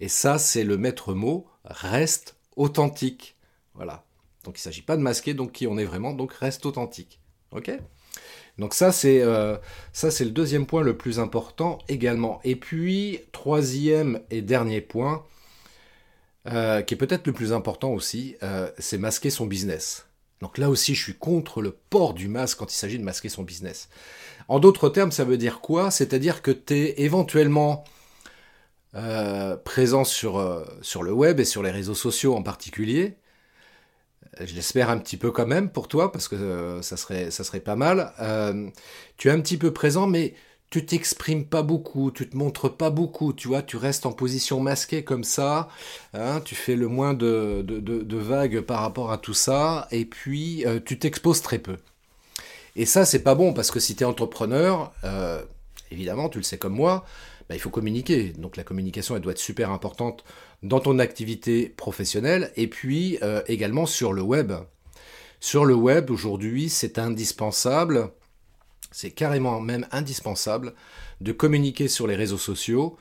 Et 0.00 0.08
ça, 0.08 0.38
c'est 0.38 0.64
le 0.64 0.76
maître 0.76 1.14
mot, 1.14 1.46
reste 1.64 2.36
authentique. 2.56 3.36
Voilà. 3.74 4.04
Donc 4.44 4.56
il 4.56 4.60
ne 4.60 4.62
s'agit 4.62 4.82
pas 4.82 4.96
de 4.96 5.02
masquer 5.02 5.34
donc 5.34 5.52
qui 5.52 5.66
on 5.66 5.78
est 5.78 5.84
vraiment, 5.84 6.12
donc 6.12 6.32
reste 6.32 6.64
authentique. 6.66 7.20
Ok? 7.52 7.70
Donc 8.58 8.74
ça 8.74 8.92
c'est 8.92 9.22
euh, 9.22 9.56
ça 9.92 10.10
c'est 10.10 10.24
le 10.24 10.32
deuxième 10.32 10.66
point 10.66 10.82
le 10.82 10.96
plus 10.96 11.20
important 11.20 11.78
également. 11.88 12.40
Et 12.44 12.56
puis 12.56 13.20
troisième 13.32 14.20
et 14.30 14.42
dernier 14.42 14.80
point, 14.80 15.24
euh, 16.52 16.82
qui 16.82 16.94
est 16.94 16.96
peut-être 16.96 17.26
le 17.26 17.32
plus 17.32 17.52
important 17.52 17.90
aussi, 17.92 18.36
euh, 18.42 18.70
c'est 18.78 18.98
masquer 18.98 19.30
son 19.30 19.46
business. 19.46 20.06
Donc 20.40 20.56
là 20.56 20.70
aussi, 20.70 20.94
je 20.94 21.02
suis 21.02 21.14
contre 21.14 21.60
le 21.60 21.72
port 21.90 22.14
du 22.14 22.28
masque 22.28 22.58
quand 22.58 22.72
il 22.72 22.76
s'agit 22.76 22.98
de 22.98 23.04
masquer 23.04 23.28
son 23.28 23.42
business. 23.42 23.88
En 24.46 24.60
d'autres 24.60 24.88
termes, 24.88 25.12
ça 25.12 25.24
veut 25.24 25.36
dire 25.36 25.60
quoi? 25.60 25.90
C'est-à-dire 25.90 26.42
que 26.42 26.50
tu 26.50 26.74
es 26.74 27.02
éventuellement 27.02 27.84
euh, 28.94 29.56
présent 29.56 30.04
sur, 30.04 30.64
sur 30.80 31.02
le 31.02 31.12
web 31.12 31.40
et 31.40 31.44
sur 31.44 31.62
les 31.62 31.70
réseaux 31.70 31.94
sociaux 31.94 32.34
en 32.34 32.42
particulier. 32.42 33.16
Je 34.40 34.54
l'espère 34.54 34.90
un 34.90 34.98
petit 34.98 35.16
peu 35.16 35.32
quand 35.32 35.46
même 35.46 35.70
pour 35.70 35.88
toi, 35.88 36.12
parce 36.12 36.28
que 36.28 36.78
ça, 36.82 36.96
serait, 36.96 37.30
ça 37.30 37.42
serait 37.42 37.60
pas 37.60 37.76
mal. 37.76 38.12
tu 39.16 39.28
es 39.28 39.30
un 39.30 39.40
petit 39.40 39.58
peu 39.58 39.72
présent, 39.72 40.06
mais 40.06 40.34
tu 40.70 40.84
t'exprimes 40.84 41.46
pas 41.46 41.62
beaucoup, 41.62 42.10
tu 42.10 42.28
te 42.28 42.36
montres 42.36 42.74
pas 42.74 42.90
beaucoup, 42.90 43.32
tu 43.32 43.48
vois, 43.48 43.62
tu 43.62 43.76
restes 43.76 44.04
en 44.04 44.12
position 44.12 44.60
masquée 44.60 45.02
comme 45.02 45.24
ça, 45.24 45.68
hein, 46.12 46.40
tu 46.44 46.54
fais 46.54 46.76
le 46.76 46.88
moins 46.88 47.14
de, 47.14 47.62
de, 47.62 48.16
vagues 48.16 48.60
par 48.60 48.80
rapport 48.80 49.10
à 49.10 49.18
tout 49.18 49.34
ça, 49.34 49.88
et 49.90 50.04
puis 50.04 50.66
euh, 50.66 50.78
tu 50.84 50.98
t'exposes 50.98 51.40
très 51.40 51.58
peu. 51.58 51.76
Et 52.76 52.84
ça, 52.84 53.04
c'est 53.06 53.22
pas 53.22 53.34
bon, 53.34 53.54
parce 53.54 53.70
que 53.70 53.80
si 53.80 53.96
tu 53.96 54.02
es 54.02 54.06
entrepreneur, 54.06 54.92
euh, 55.04 55.42
évidemment, 55.90 56.28
tu 56.28 56.38
le 56.38 56.44
sais 56.44 56.58
comme 56.58 56.74
moi, 56.74 57.06
bah, 57.48 57.54
il 57.54 57.60
faut 57.60 57.70
communiquer. 57.70 58.34
Donc 58.36 58.56
la 58.56 58.64
communication, 58.64 59.16
elle 59.16 59.22
doit 59.22 59.32
être 59.32 59.38
super 59.38 59.70
importante 59.70 60.22
dans 60.62 60.80
ton 60.80 60.98
activité 60.98 61.70
professionnelle, 61.70 62.52
et 62.56 62.66
puis 62.66 63.18
euh, 63.22 63.42
également 63.46 63.86
sur 63.86 64.12
le 64.12 64.22
web. 64.22 64.52
Sur 65.40 65.64
le 65.64 65.74
web, 65.74 66.10
aujourd'hui, 66.10 66.68
c'est 66.68 66.98
indispensable 66.98 68.10
c'est 68.98 69.12
carrément 69.12 69.60
même 69.60 69.86
indispensable 69.92 70.74
de 71.20 71.30
communiquer 71.30 71.86
sur 71.86 72.08
les 72.08 72.16
réseaux 72.16 72.36
sociaux 72.36 72.96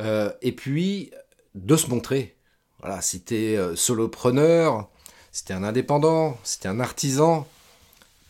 euh, 0.00 0.30
et 0.42 0.52
puis 0.52 1.10
de 1.56 1.74
se 1.74 1.88
montrer. 1.88 2.36
Voilà, 2.78 3.00
si 3.00 3.24
tu 3.24 3.34
es 3.34 3.56
euh, 3.56 3.74
solopreneur, 3.74 4.88
si 5.32 5.44
tu 5.44 5.50
es 5.50 5.56
un 5.56 5.64
indépendant, 5.64 6.38
si 6.44 6.60
tu 6.60 6.68
es 6.68 6.70
un 6.70 6.78
artisan, 6.78 7.48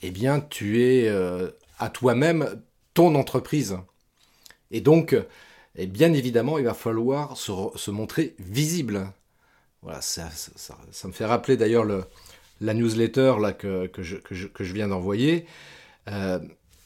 eh 0.00 0.10
bien 0.10 0.40
tu 0.40 0.82
es 0.82 1.06
euh, 1.06 1.50
à 1.78 1.90
toi-même 1.90 2.62
ton 2.94 3.14
entreprise. 3.16 3.76
Et 4.70 4.80
donc, 4.80 5.14
et 5.76 5.86
bien 5.86 6.14
évidemment, 6.14 6.56
il 6.56 6.64
va 6.64 6.72
falloir 6.72 7.36
se, 7.36 7.90
montrer 7.90 8.34
visible. 8.38 9.12
Voilà, 9.82 10.00
ça, 10.00 10.30
me 11.04 11.12
fait 11.12 11.26
rappeler 11.26 11.58
d'ailleurs 11.58 11.84
la 12.62 12.72
newsletter 12.72 13.34
là, 13.42 13.52
que, 13.52 13.90
je, 13.98 14.16
que, 14.16 14.34
je, 14.64 14.72
viens 14.72 14.88
d'envoyer 14.88 15.44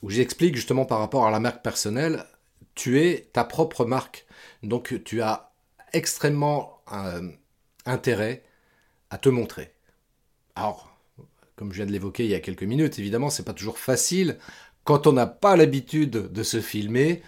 où 0.02 0.10
j'explique 0.10 0.56
justement 0.56 0.84
par 0.84 0.98
rapport 0.98 1.26
à 1.26 1.30
la 1.30 1.40
marque 1.40 1.62
personnelle, 1.62 2.24
tu 2.74 3.00
es 3.00 3.28
ta 3.32 3.44
propre 3.44 3.84
marque. 3.84 4.26
Donc 4.62 5.02
tu 5.04 5.22
as 5.22 5.52
extrêmement 5.92 6.80
euh, 6.92 7.28
intérêt 7.86 8.44
à 9.10 9.18
te 9.18 9.28
montrer. 9.28 9.72
Alors, 10.54 10.90
comme 11.56 11.72
je 11.72 11.76
viens 11.76 11.86
de 11.86 11.92
l'évoquer 11.92 12.24
il 12.24 12.30
y 12.30 12.34
a 12.34 12.40
quelques 12.40 12.62
minutes, 12.62 12.98
évidemment, 12.98 13.30
c'est 13.30 13.44
pas 13.44 13.52
toujours 13.52 13.78
facile 13.78 14.38
quand 14.84 15.06
on 15.06 15.12
n'a 15.12 15.26
pas 15.26 15.56
l'habitude 15.56 16.10
de 16.10 16.42
se 16.42 16.62
filmer, 16.62 17.22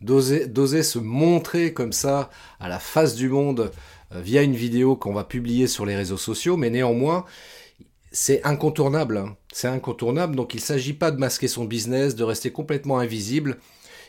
d'oser 0.00 0.82
se 0.82 0.98
montrer 0.98 1.72
comme 1.72 1.92
ça 1.92 2.30
à 2.58 2.68
la 2.68 2.78
face 2.78 3.14
du 3.14 3.28
monde 3.28 3.70
euh, 4.12 4.20
via 4.20 4.42
une 4.42 4.56
vidéo 4.56 4.96
qu'on 4.96 5.12
va 5.12 5.24
publier 5.24 5.68
sur 5.68 5.86
les 5.86 5.96
réseaux 5.96 6.16
sociaux, 6.16 6.56
mais 6.56 6.70
néanmoins, 6.70 7.24
c'est 8.12 8.44
incontournable. 8.44 9.18
Hein. 9.18 9.36
C'est 9.56 9.68
incontournable, 9.68 10.36
donc 10.36 10.52
il 10.52 10.58
ne 10.58 10.62
s'agit 10.62 10.92
pas 10.92 11.10
de 11.10 11.16
masquer 11.16 11.48
son 11.48 11.64
business, 11.64 12.14
de 12.14 12.24
rester 12.24 12.52
complètement 12.52 12.98
invisible. 12.98 13.56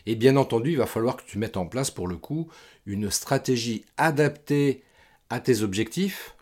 Et 0.05 0.15
bien 0.15 0.35
entendu, 0.35 0.71
il 0.71 0.77
va 0.77 0.87
falloir 0.87 1.15
que 1.15 1.23
tu 1.25 1.37
mettes 1.37 1.55
en 1.55 1.65
place 1.65 1.89
pour 1.89 2.09
le 2.09 2.17
coup 2.17 2.49
une 2.85 3.09
stratégie 3.09 3.85
adaptée 3.95 4.83
à 5.29 5.39
tes 5.39 5.61
objectifs, 5.61 6.35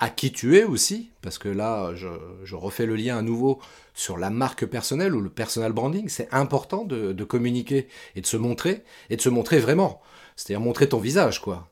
à 0.00 0.10
qui 0.10 0.32
tu 0.32 0.58
es 0.58 0.64
aussi, 0.64 1.10
parce 1.20 1.38
que 1.38 1.48
là, 1.48 1.94
je, 1.94 2.56
refais 2.56 2.84
le 2.84 2.96
lien 2.96 3.16
à 3.16 3.22
nouveau 3.22 3.60
sur 3.94 4.18
la 4.18 4.28
marque 4.28 4.66
personnelle 4.66 5.14
ou 5.14 5.20
le 5.20 5.30
personal 5.30 5.72
branding. 5.72 6.08
C'est 6.08 6.34
important 6.34 6.84
de, 6.84 7.12
de, 7.12 7.24
communiquer 7.24 7.86
et 8.16 8.22
de 8.22 8.26
se 8.26 8.36
montrer, 8.36 8.82
et 9.08 9.14
de 9.14 9.22
se 9.22 9.28
montrer 9.28 9.60
vraiment. 9.60 10.02
C'est-à-dire 10.34 10.64
montrer 10.64 10.88
ton 10.88 10.98
visage, 10.98 11.40
quoi. 11.40 11.70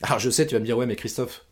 Alors 0.00 0.18
je 0.18 0.30
sais, 0.30 0.46
tu 0.46 0.54
vas 0.54 0.60
me 0.60 0.64
dire, 0.64 0.78
ouais, 0.78 0.86
mais 0.86 0.96
Christophe, 0.96 1.44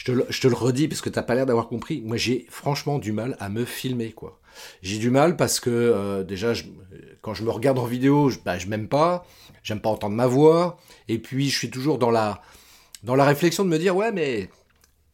je 0.00 0.40
te, 0.40 0.46
le, 0.48 0.54
redis 0.54 0.88
parce 0.88 1.02
que 1.02 1.10
t'as 1.10 1.22
pas 1.22 1.34
l'air 1.34 1.44
d'avoir 1.44 1.68
compris. 1.68 2.00
Moi, 2.00 2.16
j'ai 2.16 2.46
franchement 2.48 2.98
du 2.98 3.12
mal 3.12 3.36
à 3.38 3.50
me 3.50 3.66
filmer, 3.66 4.12
quoi. 4.12 4.40
J'ai 4.80 4.96
du 4.96 5.10
mal 5.10 5.36
parce 5.36 5.60
que 5.60 5.68
euh, 5.68 6.24
déjà, 6.24 6.54
quand 7.20 7.34
je 7.34 7.44
me 7.44 7.50
regarde 7.50 7.78
en 7.78 7.84
vidéo, 7.84 8.30
je, 8.30 8.38
bah, 8.42 8.56
je 8.56 8.66
m'aime 8.66 8.88
pas, 8.88 9.26
j'aime 9.62 9.80
pas 9.80 9.90
entendre 9.90 10.16
ma 10.16 10.26
voix, 10.26 10.78
et 11.08 11.18
puis 11.18 11.50
je 11.50 11.58
suis 11.58 11.68
toujours 11.68 11.98
dans 11.98 12.10
la 12.10 12.40
dans 13.02 13.14
la 13.14 13.26
réflexion 13.26 13.62
de 13.62 13.68
me 13.68 13.78
dire 13.78 13.94
ouais, 13.94 14.10
mais 14.10 14.48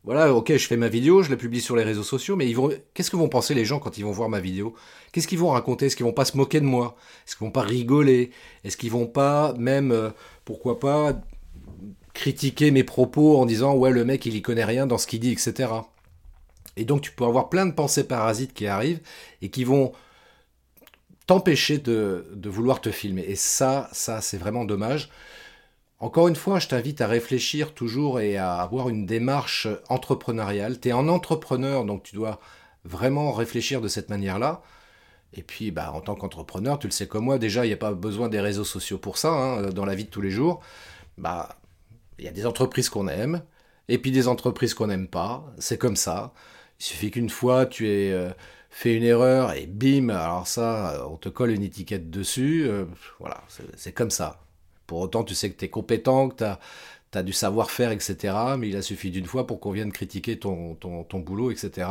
voilà, 0.04 0.32
ok, 0.32 0.52
je 0.52 0.66
fais 0.68 0.76
ma 0.76 0.86
vidéo, 0.86 1.24
je 1.24 1.30
la 1.30 1.36
publie 1.36 1.60
sur 1.60 1.74
les 1.74 1.82
réseaux 1.82 2.04
sociaux, 2.04 2.36
mais 2.36 2.54
qu'est-ce 2.94 3.10
que 3.10 3.16
vont 3.16 3.28
penser 3.28 3.54
les 3.54 3.64
gens 3.64 3.80
quand 3.80 3.98
ils 3.98 4.04
vont 4.04 4.12
voir 4.12 4.28
ma 4.28 4.38
vidéo? 4.38 4.72
Qu'est-ce 5.10 5.26
qu'ils 5.26 5.40
vont 5.40 5.50
raconter? 5.50 5.86
Est-ce 5.86 5.96
qu'ils 5.96 6.06
vont 6.06 6.12
pas 6.12 6.24
se 6.24 6.36
moquer 6.36 6.60
de 6.60 6.64
moi? 6.64 6.94
Est-ce 7.26 7.34
qu'ils 7.34 7.44
vont 7.44 7.50
pas 7.50 7.62
rigoler? 7.62 8.30
Est-ce 8.62 8.76
qu'ils 8.76 8.92
vont 8.92 9.08
pas 9.08 9.52
même, 9.58 9.90
euh, 9.90 10.10
pourquoi 10.44 10.78
pas, 10.78 11.20
critiquer 12.16 12.70
mes 12.70 12.82
propos 12.82 13.38
en 13.38 13.46
disant 13.46 13.74
ouais 13.74 13.90
le 13.90 14.04
mec 14.04 14.24
il 14.24 14.34
y 14.34 14.42
connaît 14.42 14.64
rien 14.64 14.86
dans 14.86 14.98
ce 14.98 15.06
qu'il 15.06 15.20
dit 15.20 15.32
etc. 15.32 15.70
Et 16.76 16.84
donc 16.84 17.02
tu 17.02 17.12
peux 17.12 17.24
avoir 17.24 17.48
plein 17.50 17.66
de 17.66 17.72
pensées 17.72 18.04
parasites 18.04 18.54
qui 18.54 18.66
arrivent 18.66 19.00
et 19.42 19.50
qui 19.50 19.64
vont 19.64 19.92
t'empêcher 21.26 21.78
de, 21.78 22.24
vouloir 22.44 22.80
te 22.80 22.90
filmer. 22.90 23.24
Et 23.28 23.36
ça, 23.36 23.88
ça 23.92 24.20
c'est 24.20 24.38
vraiment 24.38 24.64
dommage. 24.64 25.10
Encore 25.98 26.28
une 26.28 26.36
fois, 26.36 26.58
je 26.58 26.68
t'invite 26.68 27.00
à 27.00 27.06
réfléchir 27.06 27.74
toujours 27.74 28.20
et 28.20 28.36
à 28.36 28.56
avoir 28.56 28.88
une 28.88 29.06
démarche 29.06 29.66
entrepreneuriale. 29.88 30.78
Tu 30.78 30.88
es 30.88 30.92
un 30.92 31.08
entrepreneur, 31.08 31.84
donc 31.84 32.02
tu 32.02 32.14
dois 32.14 32.38
vraiment 32.84 33.32
réfléchir 33.32 33.80
de 33.80 33.88
cette 33.88 34.10
manière-là. 34.10 34.62
Et 35.34 35.42
puis, 35.42 35.70
bah, 35.70 35.92
en 35.94 36.00
tant 36.00 36.14
qu'entrepreneur, 36.14 36.78
tu 36.78 36.86
le 36.86 36.92
sais 36.92 37.06
comme 37.06 37.24
moi, 37.24 37.38
déjà, 37.38 37.64
il 37.64 37.68
n'y 37.68 37.74
a 37.74 37.78
pas 37.78 37.92
besoin 37.92 38.28
des 38.28 38.40
réseaux 38.40 38.64
sociaux 38.64 38.98
pour 38.98 39.16
ça, 39.18 39.30
hein, 39.30 39.70
dans 39.70 39.86
la 39.86 39.94
vie 39.94 40.04
de 40.04 40.10
tous 40.10 40.20
les 40.20 40.30
jours. 40.30 40.60
Bah, 41.18 41.56
il 42.18 42.24
y 42.24 42.28
a 42.28 42.32
des 42.32 42.46
entreprises 42.46 42.88
qu'on 42.88 43.08
aime, 43.08 43.42
et 43.88 43.98
puis 43.98 44.10
des 44.10 44.28
entreprises 44.28 44.74
qu'on 44.74 44.88
n'aime 44.88 45.08
pas. 45.08 45.52
C'est 45.58 45.78
comme 45.78 45.96
ça. 45.96 46.32
Il 46.80 46.84
suffit 46.84 47.10
qu'une 47.10 47.30
fois 47.30 47.66
tu 47.66 47.88
aies 47.88 48.12
euh, 48.12 48.30
fait 48.70 48.94
une 48.94 49.04
erreur 49.04 49.52
et 49.52 49.66
bim, 49.66 50.10
alors 50.10 50.46
ça, 50.46 50.94
euh, 50.94 51.04
on 51.08 51.16
te 51.16 51.28
colle 51.28 51.50
une 51.52 51.62
étiquette 51.62 52.10
dessus. 52.10 52.66
Euh, 52.68 52.84
voilà, 53.20 53.42
c'est 53.76 53.92
comme 53.92 54.10
ça. 54.10 54.40
Pour 54.86 55.00
autant, 55.00 55.24
tu 55.24 55.34
sais 55.34 55.50
que 55.50 55.58
tu 55.58 55.64
es 55.64 55.68
compétent, 55.68 56.28
que 56.28 56.36
tu 56.36 56.44
as, 57.18 57.22
du 57.22 57.32
savoir-faire, 57.32 57.92
etc. 57.92 58.34
Mais 58.58 58.68
il 58.68 58.76
a 58.76 58.82
suffi 58.82 59.10
d'une 59.10 59.24
fois 59.24 59.46
pour 59.46 59.58
qu'on 59.58 59.70
vienne 59.70 59.90
critiquer 59.90 60.38
ton, 60.38 60.74
ton, 60.74 61.20
boulot, 61.20 61.50
etc. 61.50 61.88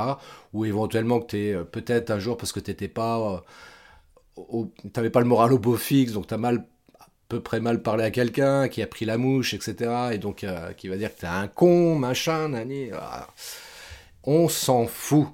Ou 0.53 0.65
éventuellement 0.65 1.19
que 1.19 1.27
tu 1.27 1.37
es 1.37 1.55
peut-être 1.65 2.11
un 2.11 2.19
jour 2.19 2.37
parce 2.37 2.51
que 2.51 2.59
tu 2.59 2.87
pas. 2.89 3.43
tu 4.35 4.91
n'avais 4.95 5.09
pas 5.09 5.21
le 5.21 5.25
moral 5.25 5.51
au 5.51 5.57
beau 5.59 5.75
fixe, 5.77 6.13
donc 6.13 6.27
tu 6.27 6.33
as 6.35 6.37
mal 6.37 6.67
peu 7.27 7.39
près 7.41 7.59
mal 7.59 7.81
parlé 7.81 8.03
à 8.03 8.11
quelqu'un, 8.11 8.67
qui 8.67 8.81
a 8.81 8.87
pris 8.87 9.05
la 9.05 9.17
mouche, 9.17 9.53
etc. 9.53 9.91
Et 10.13 10.17
donc 10.17 10.43
euh, 10.43 10.73
qui 10.73 10.87
va 10.87 10.97
dire 10.97 11.13
que 11.13 11.21
t'es 11.21 11.27
un 11.27 11.47
con, 11.47 11.95
machin, 11.95 12.49
nani. 12.49 12.89
On 14.23 14.49
s'en 14.49 14.87
fout. 14.87 15.27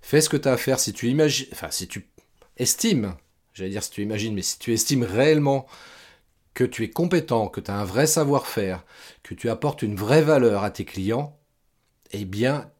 Fais 0.00 0.20
ce 0.20 0.28
que 0.28 0.36
t'as 0.36 0.52
à 0.52 0.56
faire. 0.56 0.78
Si 0.78 0.92
tu 0.92 1.08
imagines, 1.08 1.48
enfin 1.52 1.70
si 1.70 1.88
tu 1.88 2.08
estimes, 2.56 3.14
j'allais 3.54 3.70
dire 3.70 3.82
si 3.82 3.90
tu 3.90 4.02
imagines, 4.02 4.34
mais 4.34 4.42
si 4.42 4.58
tu 4.58 4.72
estimes 4.72 5.04
réellement 5.04 5.66
que 6.54 6.64
tu 6.64 6.84
es 6.84 6.90
compétent, 6.90 7.48
que 7.48 7.60
tu 7.60 7.70
as 7.70 7.76
un 7.76 7.84
vrai 7.84 8.06
savoir-faire, 8.06 8.84
que 9.22 9.34
tu 9.34 9.50
apportes 9.50 9.82
une 9.82 9.94
vraie 9.94 10.22
valeur 10.22 10.64
à 10.64 10.70
tes 10.70 10.86
clients, 10.86 11.38
eh 12.12 12.24
bien, 12.24 12.70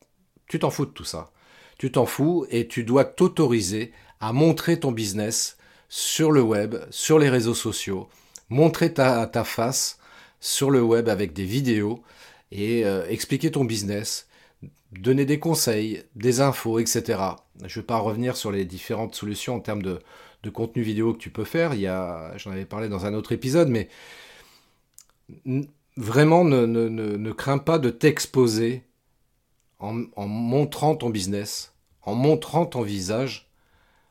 tu 0.48 0.58
t'en 0.58 0.70
fous 0.70 0.86
de 0.86 0.90
tout 0.90 1.04
ça. 1.04 1.30
Tu 1.78 1.92
t'en 1.92 2.06
fous 2.06 2.46
et 2.48 2.68
tu 2.68 2.84
dois 2.84 3.04
t'autoriser 3.04 3.92
à 4.18 4.32
montrer 4.32 4.80
ton 4.80 4.92
business 4.92 5.58
sur 5.88 6.32
le 6.32 6.40
web, 6.40 6.76
sur 6.90 7.18
les 7.18 7.28
réseaux 7.28 7.54
sociaux, 7.54 8.08
montrer 8.49 8.93
ta, 8.93 9.29
face 9.45 9.99
sur 10.41 10.71
le 10.71 10.83
web 10.83 11.09
avec 11.09 11.33
des 11.33 11.45
vidéos 11.45 12.03
et 12.53 12.85
euh, 12.85 13.07
expliquer 13.09 13.50
ton 13.50 13.65
business, 13.65 14.29
donner 14.93 15.25
des 15.25 15.38
conseils, 15.38 16.05
des 16.15 16.41
infos, 16.41 16.79
etc. 16.79 17.21
Je 17.59 17.65
ne 17.65 17.69
vais 17.69 17.87
pas 17.87 17.99
revenir 17.99 18.37
sur 18.37 18.53
les 18.53 18.65
différentes 18.65 19.15
solutions 19.15 19.57
en 19.57 19.61
termes 19.61 19.83
de, 19.83 20.00
contenu 20.55 20.83
vidéo 20.83 21.12
que 21.12 21.19
tu 21.19 21.31
peux 21.31 21.45
faire. 21.45 21.73
J'en 22.38 22.53
avais 22.53 22.67
parlé 22.67 22.88
dans 22.88 23.05
un 23.05 23.15
autre 23.15 23.33
épisode, 23.33 23.69
mais 23.69 23.88
vraiment 25.97 26.45
ne, 26.45 27.33
crains 27.33 27.59
pas 27.59 27.81
de 27.81 27.91
t'exposer 27.91 28.85
en, 29.81 30.05
en 30.15 30.29
montrant 30.29 30.95
ton 30.95 31.11
business, 31.11 31.75
en 32.03 32.15
montrant 32.15 32.65
ton 32.65 32.83
visage, 32.83 33.50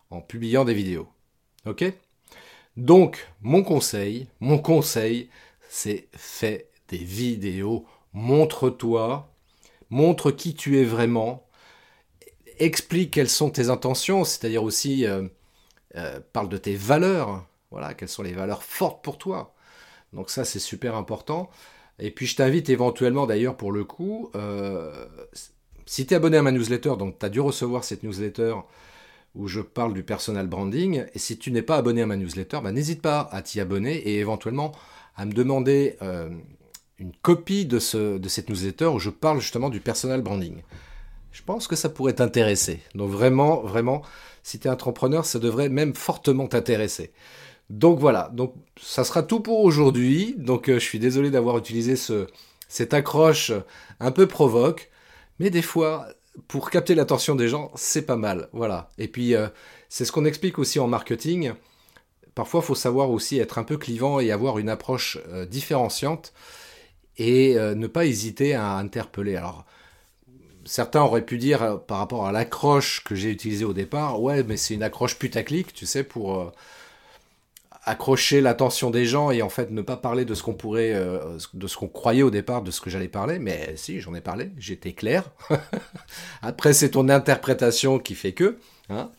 en 0.10 0.20
publiant 0.20 0.66
des 0.66 0.74
vidéos. 0.74 1.08
Ok? 1.66 1.86
Donc, 2.78 3.28
mon 3.42 3.64
conseil, 3.64 4.28
mon 4.40 4.60
conseil, 4.60 5.30
c'est 5.70 6.08
fais 6.14 6.70
des 6.90 6.98
vidéos, 6.98 7.86
montre-toi, 8.14 9.32
montre 9.90 10.32
qui 10.32 10.56
tu 10.56 10.80
es 10.80 10.84
vraiment, 10.84 11.48
explique 12.60 13.12
quelles 13.12 13.30
sont 13.30 13.50
tes 13.50 13.70
intentions, 13.70 14.24
c'est-à-dire 14.24 14.64
aussi 14.64 15.06
euh, 15.06 15.28
euh, 15.96 16.20
parle 16.34 16.50
de 16.50 16.58
tes 16.58 16.76
valeurs, 16.76 17.46
voilà, 17.72 17.94
quelles 17.94 18.10
sont 18.10 18.24
les 18.24 18.34
valeurs 18.34 18.64
fortes 18.64 19.04
pour 19.04 19.18
toi. 19.18 19.54
Donc 20.14 20.30
ça, 20.30 20.46
c'est 20.46 20.60
super 20.60 20.96
important. 20.96 21.50
Et 22.00 22.12
puis 22.12 22.26
je 22.26 22.36
t'invite 22.36 22.70
éventuellement 22.70 23.26
d'ailleurs 23.26 23.56
pour 23.58 23.72
le 23.72 23.86
coup, 23.86 24.32
euh, 24.36 25.08
si 25.86 26.06
tu 26.06 26.14
es 26.14 26.18
abonné 26.18 26.38
à 26.38 26.42
ma 26.42 26.52
newsletter, 26.52 26.96
donc 26.98 27.20
tu 27.20 27.26
as 27.26 27.30
dû 27.30 27.40
recevoir 27.40 27.84
cette 27.84 28.04
newsletter 28.04 28.56
où 29.36 29.48
je 29.48 29.62
parle 29.62 29.94
du 29.94 30.04
personal 30.04 30.48
branding, 30.48 31.06
et 31.14 31.20
si 31.20 31.38
tu 31.38 31.52
n'es 31.52 31.62
pas 31.62 31.78
abonné 31.78 32.02
à 32.02 32.06
ma 32.06 32.16
newsletter, 32.16 32.60
bah, 32.64 32.72
n'hésite 32.72 33.02
pas 33.02 33.28
à 33.32 33.42
t'y 33.42 33.60
abonner 33.60 33.96
et 33.96 34.20
éventuellement 34.20 34.72
à 35.16 35.26
me 35.26 35.34
demander 35.34 35.98
euh, 36.02 36.30
une 36.98 37.12
copie 37.22 37.66
de, 37.66 37.80
ce, 37.80 38.18
de 38.18 38.30
cette 38.30 38.50
newsletter 38.50 38.86
où 38.86 39.00
je 39.00 39.10
parle 39.10 39.40
justement 39.40 39.70
du 39.70 39.80
personal 39.80 40.22
branding. 40.22 40.62
Je 41.32 41.44
pense 41.44 41.68
que 41.68 41.76
ça 41.76 41.90
pourrait 41.90 42.14
t'intéresser. 42.14 42.80
Donc 42.96 43.12
vraiment, 43.12 43.62
vraiment, 43.62 44.02
si 44.42 44.58
tu 44.58 44.68
es 44.68 44.72
entrepreneur, 44.72 45.26
ça 45.26 45.40
devrait 45.40 45.70
même 45.70 45.94
fortement 45.94 46.48
t'intéresser. 46.48 47.12
Donc 47.70 48.00
voilà, 48.00 48.30
donc 48.34 48.54
ça 48.80 49.04
sera 49.04 49.24
tout 49.24 49.42
pour 49.42 49.62
aujourd'hui. 49.62 50.36
Donc 50.38 50.70
euh, 50.70 50.76
je 50.76 50.86
suis 50.86 51.00
désolé 51.00 51.32
d'avoir 51.32 51.58
utilisé 51.58 51.96
ce, 51.96 52.28
cette 52.68 52.94
accroche 52.94 53.52
un 54.00 54.12
peu 54.12 54.28
provoque, 54.28 54.90
mais 55.40 55.50
des 55.50 55.62
fois, 55.62 56.08
pour 56.48 56.70
capter 56.70 56.96
l'attention 56.96 57.36
des 57.36 57.48
gens, 57.48 57.72
c'est 57.76 58.04
pas 58.04 58.16
mal. 58.16 58.50
Voilà. 58.54 58.90
Et 58.98 59.08
puis 59.08 59.36
euh, 59.36 59.48
c'est 59.90 60.06
ce 60.06 60.12
qu'on 60.12 60.26
explique 60.26 60.60
aussi 60.60 60.80
en 60.80 60.88
marketing. 60.88 61.54
Parfois, 62.34 62.62
il 62.62 62.68
faut 62.68 62.76
savoir 62.76 63.12
aussi 63.12 63.40
être 63.40 63.58
un 63.58 63.64
peu 63.64 63.78
clivant 63.78 64.20
et 64.20 64.32
avoir 64.32 64.58
une 64.60 64.70
approche 64.70 65.18
euh, 65.30 65.46
différenciante 65.46 66.34
et 67.18 67.56
ne 67.56 67.88
pas 67.88 68.06
hésiter 68.06 68.56
à 68.56 68.74
interpeller. 68.74 69.38
Alors, 69.38 69.64
certains 70.66 71.02
auraient 71.02 71.26
pu 71.26 71.38
dire 71.38 71.80
par 71.88 72.00
rapport 72.00 72.28
à 72.28 72.34
l'accroche 72.34 73.06
que 73.06 73.16
j'ai 73.16 73.32
utilisée 73.32 73.64
au 73.64 73.72
départ, 73.72 74.22
ouais, 74.22 74.44
mais 74.44 74.58
c'est 74.58 74.74
une 74.74 74.84
accroche 74.84 75.18
putaclic, 75.18 75.74
tu 75.74 75.86
sais, 75.86 76.04
pour 76.04 76.52
accrocher 77.86 78.42
l'attention 78.42 78.90
des 78.90 79.06
gens 79.06 79.30
et 79.30 79.42
en 79.44 79.50
fait 79.50 79.70
ne 79.70 79.82
pas 79.84 79.96
parler 79.96 80.26
de 80.26 80.34
ce 80.34 80.42
qu'on 80.42 80.56
pourrait, 80.56 80.94
euh, 80.94 81.38
de 81.54 81.68
ce 81.68 81.78
qu'on 81.78 81.88
croyait 81.88 82.24
au 82.24 82.32
départ, 82.32 82.64
de 82.64 82.72
ce 82.72 82.82
que 82.82 82.90
j'allais 82.90 83.08
parler. 83.08 83.38
Mais 83.38 83.74
si, 83.78 84.02
j'en 84.02 84.16
ai 84.16 84.22
parlé, 84.22 84.50
j'étais 84.58 84.94
clair. 84.94 85.32
Après, 86.42 86.74
c'est 86.74 86.90
ton 86.92 87.10
interprétation 87.10 88.00
qui 88.00 88.16
fait 88.16 88.34
que. 88.34 88.58
Hein. 88.90 89.12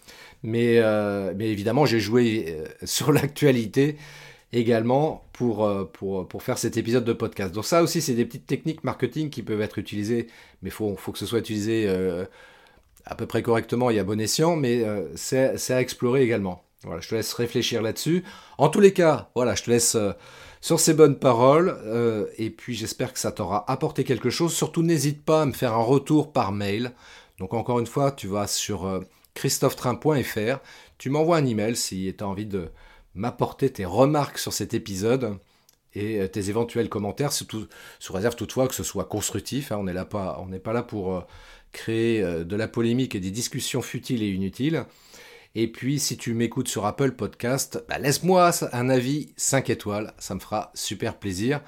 Mais, 0.43 0.79
euh, 0.79 1.33
mais 1.37 1.49
évidemment, 1.49 1.87
j'ai 1.87 2.01
joué 2.01 2.47
euh, 2.49 2.67
sur 2.85 3.13
l'actualité 3.13 3.97
également 4.53 5.25
pour, 5.33 5.69
pour, 5.93 6.27
pour 6.27 6.43
faire 6.43 6.59
cet 6.59 6.77
épisode 6.77 7.05
de 7.05 7.13
podcast. 7.13 7.55
Donc 7.55 7.65
ça 7.67 7.83
aussi, 7.83 8.01
c'est 8.01 8.15
des 8.15 8.25
petites 8.25 8.47
techniques 8.47 8.85
marketing 8.85 9.31
qui 9.31 9.43
peuvent 9.43 9.61
être 9.61 9.79
utilisées, 9.79 10.29
mais 10.63 10.71
il 10.71 10.73
faut, 10.73 10.97
faut 10.97 11.13
que 11.13 11.19
ce 11.19 11.27
soit 11.27 11.41
utilisé 11.41 11.89
à 13.05 13.15
peu 13.17 13.27
près 13.27 13.43
correctement 13.43 13.91
et 13.91 13.99
à 13.99 14.05
bon 14.05 14.19
escient, 14.21 14.57
mais 14.57 14.85
c'est 15.17 15.71
à 15.71 15.81
explorer 15.81 16.23
également. 16.23 16.66
Voilà, 16.87 17.01
je 17.01 17.09
te 17.09 17.17
laisse 17.17 17.33
réfléchir 17.33 17.83
là-dessus. 17.83 18.23
En 18.59 18.69
tous 18.69 18.79
les 18.79 18.93
cas, 18.93 19.29
voilà, 19.35 19.57
je 19.57 19.65
te 19.65 19.71
laisse 19.71 19.97
euh, 19.97 20.13
sur 20.61 20.79
ces 20.79 20.95
bonnes 20.95 21.19
paroles. 21.19 21.77
Euh, 21.85 22.27
et 22.39 22.49
puis 22.49 22.77
j'espère 22.77 23.13
que 23.13 23.19
ça 23.19 23.33
t'aura 23.33 23.69
apporté 23.71 24.05
quelque 24.05 24.31
chose. 24.31 24.55
Surtout, 24.55 24.83
n'hésite 24.83 25.25
pas 25.25 25.43
à 25.43 25.47
me 25.47 25.53
faire 25.53 25.75
un 25.75 25.83
retour 25.83 26.33
par 26.33 26.53
mail. 26.53 26.93
Donc 27.39 27.55
encore 27.55 27.81
une 27.81 27.89
fois, 27.89 28.13
tu 28.13 28.29
vas 28.29 28.47
sur 28.47 28.87
euh, 28.87 29.01
christophetrain.fr. 29.35 30.61
Tu 30.97 31.11
m'envoies 31.11 31.39
un 31.39 31.45
email 31.45 31.75
si 31.75 32.15
tu 32.17 32.23
as 32.23 32.29
envie 32.29 32.47
de 32.47 32.71
m'apporter 33.17 33.69
tes 33.69 33.85
remarques 33.85 34.39
sur 34.39 34.53
cet 34.53 34.73
épisode 34.73 35.39
et 35.95 36.29
tes 36.29 36.51
éventuels 36.51 36.91
commentaires, 36.91 37.33
sous 37.33 37.67
réserve 38.11 38.37
toutefois 38.37 38.69
que 38.69 38.75
ce 38.75 38.85
soit 38.85 39.07
constructif. 39.07 39.73
Hein. 39.73 39.79
on 39.79 40.47
n'est 40.47 40.59
pas 40.59 40.73
là 40.75 40.83
pour 40.83 41.25
créer 41.73 42.21
de 42.23 42.57
la 42.57 42.69
polémique 42.69 43.15
et 43.15 43.21
des 43.21 43.31
discussions 43.31 43.81
futiles 43.81 44.23
et 44.23 44.29
inutiles. 44.29 44.85
Et 45.59 45.69
puis, 45.69 45.99
si 45.99 46.19
tu 46.19 46.35
m'écoutes 46.35 46.69
sur 46.69 46.85
Apple 46.85 47.13
Podcast, 47.13 47.83
bah, 47.89 47.99
laisse-moi 47.99 48.51
un 48.75 48.91
avis 48.91 49.33
5 49.39 49.71
étoiles. 49.71 50.13
Ça 50.19 50.35
me 50.35 50.41
fera 50.41 50.71
super 50.75 51.17
plaisir. 51.17 51.63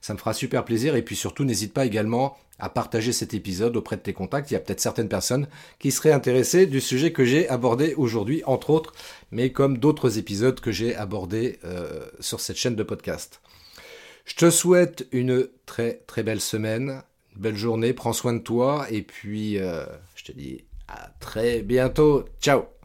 Ça 0.00 0.14
me 0.14 0.18
fera 0.18 0.34
super 0.34 0.64
plaisir. 0.64 0.96
Et 0.96 1.02
puis 1.02 1.14
surtout, 1.14 1.44
n'hésite 1.44 1.72
pas 1.72 1.86
également 1.86 2.36
à 2.58 2.68
partager 2.68 3.12
cet 3.12 3.32
épisode 3.32 3.76
auprès 3.76 3.96
de 3.96 4.02
tes 4.02 4.12
contacts. 4.14 4.50
Il 4.50 4.54
y 4.54 4.56
a 4.56 4.60
peut-être 4.60 4.80
certaines 4.80 5.08
personnes 5.08 5.46
qui 5.78 5.92
seraient 5.92 6.10
intéressées 6.10 6.66
du 6.66 6.80
sujet 6.80 7.12
que 7.12 7.24
j'ai 7.24 7.48
abordé 7.48 7.94
aujourd'hui, 7.94 8.42
entre 8.46 8.70
autres, 8.70 8.94
mais 9.30 9.52
comme 9.52 9.78
d'autres 9.78 10.18
épisodes 10.18 10.58
que 10.58 10.72
j'ai 10.72 10.96
abordés 10.96 11.60
euh, 11.64 12.06
sur 12.18 12.40
cette 12.40 12.56
chaîne 12.56 12.74
de 12.74 12.82
podcast. 12.82 13.40
Je 14.24 14.34
te 14.34 14.50
souhaite 14.50 15.06
une 15.12 15.46
très 15.66 16.02
très 16.08 16.24
belle 16.24 16.40
semaine, 16.40 17.04
une 17.36 17.42
belle 17.42 17.56
journée, 17.56 17.92
prends 17.92 18.12
soin 18.12 18.32
de 18.32 18.40
toi, 18.40 18.88
et 18.90 19.02
puis 19.02 19.58
euh, 19.58 19.86
je 20.16 20.24
te 20.24 20.32
dis 20.32 20.64
à 20.88 21.10
très 21.20 21.62
bientôt. 21.62 22.24
Ciao 22.40 22.79